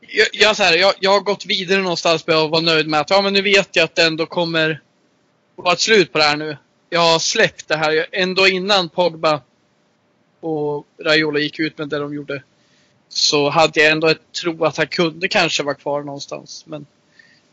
[0.00, 3.00] Jag, jag, så här, jag, jag har gått vidare någonstans med att vara nöjd med
[3.00, 4.80] att ja, men nu vet jag att det ändå kommer
[5.56, 6.56] vara ett slut på det här nu.
[6.90, 7.90] Jag har släppt det här.
[7.90, 9.40] Jag- Ändå innan Pogba
[10.40, 12.42] och Raiola gick ut med det de gjorde.
[13.08, 16.64] Så hade jag ändå ett tro att han kunde kanske vara kvar någonstans.
[16.66, 16.86] Men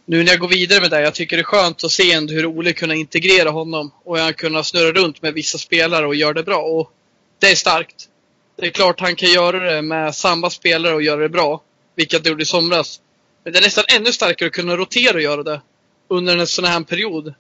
[0.06, 2.34] nu när jag går vidare med det, jag tycker det är skönt att se ändå
[2.34, 6.34] hur Ole kunde integrera honom och han kunde snurra runt med vissa spelare och göra
[6.34, 6.62] det bra.
[6.62, 6.92] Och
[7.40, 8.10] det är starkt.
[8.56, 11.62] Det är klart han kan göra det med samma spelare och göra det bra.
[11.96, 13.02] Vilket det gjorde i somras.
[13.44, 15.62] Men det är nästan ännu starkare att kunna rotera och göra det
[16.08, 17.34] under en sån här period.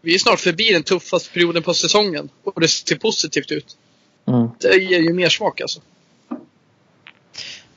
[0.00, 3.76] Vi är snart förbi den tuffaste perioden på säsongen och det ser positivt ut.
[4.28, 4.48] Mm.
[4.60, 5.80] Det ger ju mer smak alltså.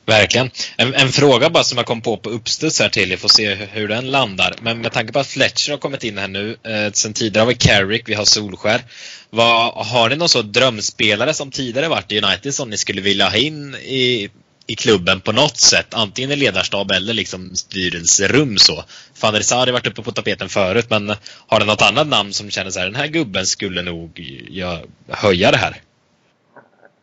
[0.08, 0.50] Verkligen.
[0.78, 3.54] En, en fråga bara som jag kom på på uppstuds här till, vi får se
[3.54, 4.56] hur, hur den landar.
[4.62, 7.48] Men med tanke på att Fletcher har kommit in här nu, eh, sen tidigare har
[7.48, 8.82] vi Carrick, vi har Solskär.
[9.30, 13.30] Vad, har ni någon så drömspelare som tidigare varit i United som ni skulle vilja
[13.30, 14.30] ha in i,
[14.68, 15.93] i klubben på något sätt?
[15.93, 18.84] Antingen i ledarstab eller liksom styrelserum så.
[19.22, 21.16] Van der Sar har varit uppe på tapeten förut, men
[21.48, 24.20] har du något annat namn som känner så här, den här gubben skulle nog
[24.50, 25.82] ja, höja det här?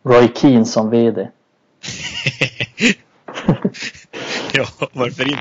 [0.09, 1.21] Roy Keane som VD.
[4.53, 5.41] ja, varför inte?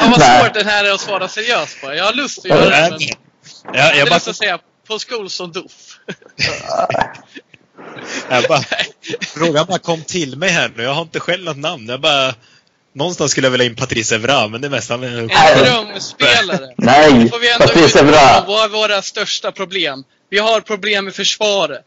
[0.00, 1.94] Ja, vad svårt den här är att svara seriöst på.
[1.94, 4.98] Jag har lust att göra det, men Jag, jag jag, bara, lust att säga på
[4.98, 5.52] skol som
[8.30, 8.62] jag bara,
[9.20, 10.82] frågan bara kom till mig här nu.
[10.82, 11.88] Jag har inte själv något namn.
[11.88, 12.34] Jag bara,
[12.94, 15.56] någonstans skulle jag vilja in Patrice Evra, men det är mest han är En Nej.
[15.64, 16.74] drömspelare.
[16.76, 18.18] Nej, Nu får vi ändå Patrice Evra.
[18.18, 20.04] från vad är våra största problem.
[20.30, 21.82] Vi har problem med försvaret.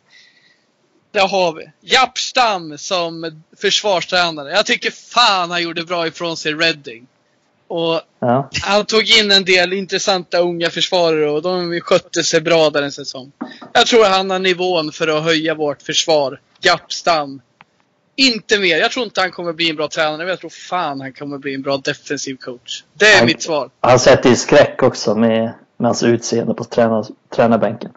[1.11, 1.69] Det har vi.
[1.81, 4.51] Japp Stam som försvarstränare.
[4.51, 7.07] Jag tycker fan han gjorde bra ifrån sig i Reading.
[7.67, 8.49] Och Ja.
[8.63, 12.91] han tog in en del intressanta unga försvarare och de skötte sig bra där en
[12.91, 13.31] säsong.
[13.73, 16.39] Jag tror han har nivån för att höja vårt försvar.
[16.61, 17.41] Japp Stam.
[18.15, 18.77] Inte mer.
[18.77, 21.37] Jag tror inte han kommer bli en bra tränare, men jag tror fan han kommer
[21.37, 22.83] bli en bra defensiv coach.
[22.93, 23.69] Det är Han- mitt svar.
[23.81, 25.41] Han sätter i skräck också med,
[25.77, 27.05] med hans utseende på tränar,
[27.35, 27.91] tränarbänken.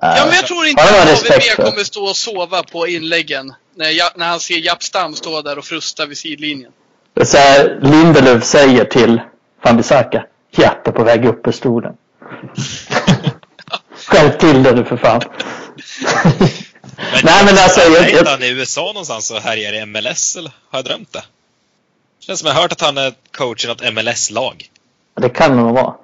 [0.00, 3.54] Ja, men jag tror inte att AVB kommer stå och sova på inläggen.
[3.76, 6.72] När, när han ser Japp Stam stå där och frusta vid sidlinjen.
[7.14, 9.20] Det är så här, Lindelöf säger till
[9.64, 10.24] van Bissaka.
[10.56, 11.92] Japp är på väg upp ur stolen.
[14.06, 15.20] Skärp till det du för fan.
[17.24, 20.78] Nej, men alltså, jag- jag- han i USA någonstans och härjar i MLS, eller har
[20.78, 21.22] jag drömt det?
[22.20, 24.64] Känns som jag har hört att han är coach i något MLS-lag.
[25.20, 25.94] Det kan nog vara.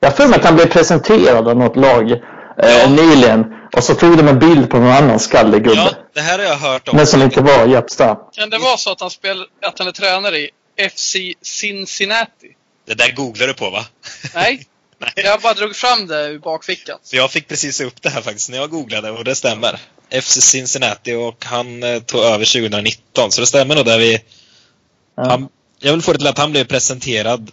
[0.00, 2.22] Jag har för mig att han blev presenterad av något lag
[2.62, 2.88] eh, Ja.
[2.88, 3.44] nyligen.
[3.72, 5.76] Och så tog de en bild på någon annan skallig gubbe.
[5.76, 6.96] Ja, det här har jag hört om.
[6.96, 8.16] men som inte var Stam.
[8.32, 10.50] Kan det vara så att han, spel, att han är tränare i
[10.90, 12.48] FC Cincinnati?
[12.86, 13.84] Det där googlar du på va?
[14.34, 14.66] Nej,
[14.98, 15.12] Nej.
[15.16, 16.98] jag bara drog fram det ur bakfickan.
[17.02, 19.80] Så jag fick precis upp det här faktiskt när jag googlade och det stämmer.
[20.22, 24.20] FC Cincinnati och han eh, tog över 2019 så det stämmer nog där vi...
[25.16, 25.24] Ja.
[25.30, 25.48] Han,
[25.78, 27.50] jag vill få det till att han blev presenterad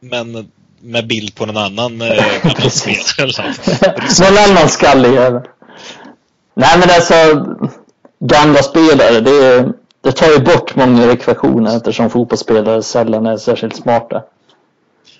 [0.00, 0.50] men
[0.84, 2.08] med bild på någon annan eh,
[2.42, 3.14] gammal spelare.
[3.22, 5.42] eller- någon annan skallig jävel.
[6.54, 7.14] Nej men alltså,
[8.18, 14.22] gamla spelare, det, det tar ju bort många ekvationer eftersom fotbollsspelare sällan är särskilt smarta.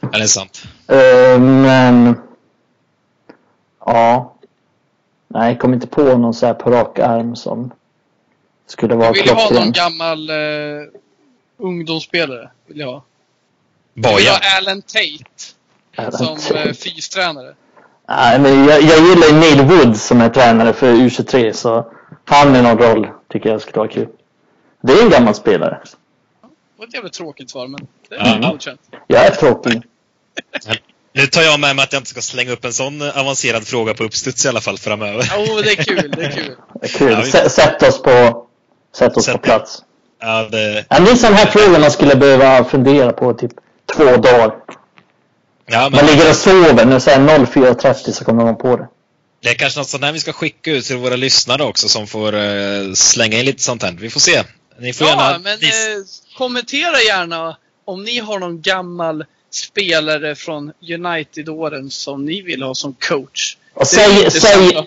[0.01, 0.63] Ja, det är sant.
[0.89, 2.17] Eh, men,
[3.87, 4.35] ja.
[5.29, 7.71] Nej, jag kom inte på någon så här på rak arm som
[8.67, 9.73] skulle vara Jag vill ju ha någon klockren.
[9.73, 10.37] gammal eh,
[11.59, 12.51] ungdomsspelare.
[12.67, 13.03] Vill jag ha.
[13.95, 14.35] Bojan.
[14.35, 17.55] ha Alan Tate som eh, fystränare.
[18.09, 21.87] Nej, men jag, jag gillar Neil Wood som är tränare för U23 så
[22.25, 24.09] han i någon roll tycker jag skulle vara kul.
[24.83, 25.81] Det är en gammal spelare.
[25.83, 28.25] Det var ett jävligt tråkigt svar, men det Ja.
[28.25, 28.81] är godkänt.
[29.07, 29.83] Jag är tråkig.
[31.13, 33.95] Nu tar jag med mig att jag inte ska slänga upp en sån avancerad fråga
[33.95, 35.33] på uppstuds i alla fall framöver.
[35.37, 36.11] Jo, det är kul.
[36.17, 36.57] Det är kul.
[36.81, 37.13] Det är kul.
[37.13, 38.47] Ja, vi- Sä- Sätt oss på,
[38.97, 39.83] sätt oss Sätt- på plats.
[40.21, 43.53] Ja, det, Ja, det är sån här fråga man skulle behöva fundera på typ
[43.97, 44.55] två dagar.
[45.67, 48.89] ja, Man men ligger och sover, nu säger 04.30 så kommer man på det.
[49.43, 52.07] det är kanske något sånt här vi ska skicka ut till våra lyssnare också som
[52.07, 53.93] får eh, slänga in lite sånt här.
[53.93, 54.43] Vi får se.
[54.79, 55.39] Ni får Ja, gärna...
[55.39, 56.05] men eh,
[56.39, 62.95] kommentera gärna om ni har någon gammal spelare från United-åren som ni vill ha som
[63.09, 63.57] coach.
[63.75, 64.79] Och Det är säg, säg,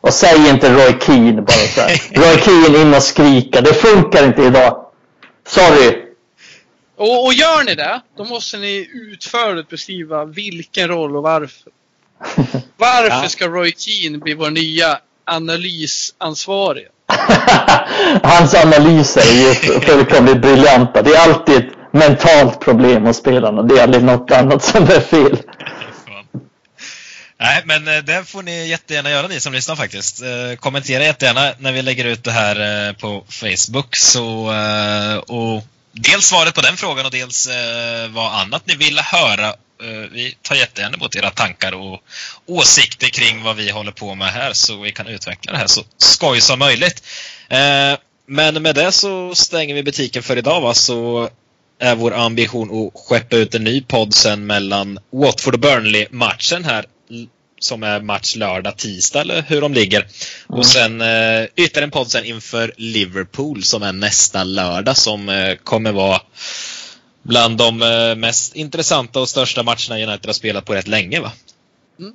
[0.00, 2.00] och säg inte Roy Keane bara så här.
[2.12, 3.60] Roy Keane in och skrika.
[3.60, 4.86] Det funkar inte idag.
[5.48, 6.04] Sorry.
[6.98, 11.72] Och, och gör ni det, då måste ni utförligt beskriva vilken roll och varför.
[12.76, 13.28] Varför Ja.
[13.28, 16.88] ska Roy Keane bli vår nya analysansvarige?
[18.22, 21.02] Hans analyser är ju fullkomligt briljanta.
[21.02, 23.62] Det är alltid ett mentalt problem hos spelarna.
[23.62, 25.38] Det är aldrig något annat som är fel.
[27.40, 30.22] Nej, men eh, det får ni jättegärna göra ni som lyssnar faktiskt.
[30.22, 33.96] Eh, kommentera jättegärna när vi lägger ut det här på Facebook.
[33.96, 34.52] Så,
[35.26, 35.62] och
[35.98, 39.46] dels svaret på den frågan och dels eh, vad annat ni vill höra.
[39.48, 42.02] Eh, vi tar jättegärna emot era tankar och
[42.46, 45.84] åsikter kring vad vi håller på med här så vi kan utveckla det här så
[45.98, 47.02] skoj som möjligt.
[47.48, 50.74] Eh, men med det så stänger vi butiken för idag va?
[50.74, 51.30] så
[51.80, 56.84] är vår ambition att skeppa ut en ny podd sen mellan Watford och Burnley-matchen här
[57.58, 60.00] som är match lördag, tisdag eller hur de ligger.
[60.00, 60.58] Mm.
[60.58, 65.54] Och sen eh, ytterligare en podd sen inför Liverpool som är nästa lördag som eh,
[65.54, 66.20] kommer vara
[67.22, 71.32] bland de eh, mest intressanta och största matcherna United har spelat på rätt länge va?
[71.98, 72.12] Mm.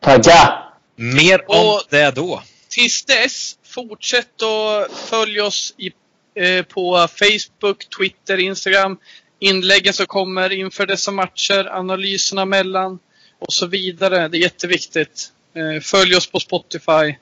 [0.00, 0.62] Tagga!
[0.96, 2.42] Mer om och det då.
[2.68, 5.90] Tills dess, fortsätt att följa oss i
[6.34, 8.98] Eh, på Facebook, Twitter, Instagram.
[9.38, 12.98] Inläggen som kommer inför dessa matcher, analyserna mellan
[13.42, 14.28] och så vidare.
[14.28, 15.28] Det är jätteviktigt.
[15.56, 17.14] Eh, följ oss på Spotify.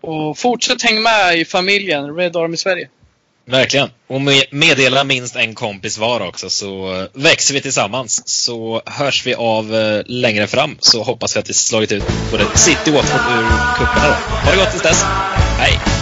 [0.00, 2.88] Och fortsätt häng med i familjen Red Army Sverige.
[3.44, 3.88] Verkligen.
[4.06, 8.22] Och meddela minst en kompis var också så eh, växer vi tillsammans.
[8.28, 12.44] Så hörs vi av eh, längre fram så hoppas vi att vi slagit ut både
[12.54, 13.48] City och Watford ur
[13.78, 14.12] cupen.
[14.44, 15.02] Ha det gott tills dess.
[15.58, 15.99] Hej!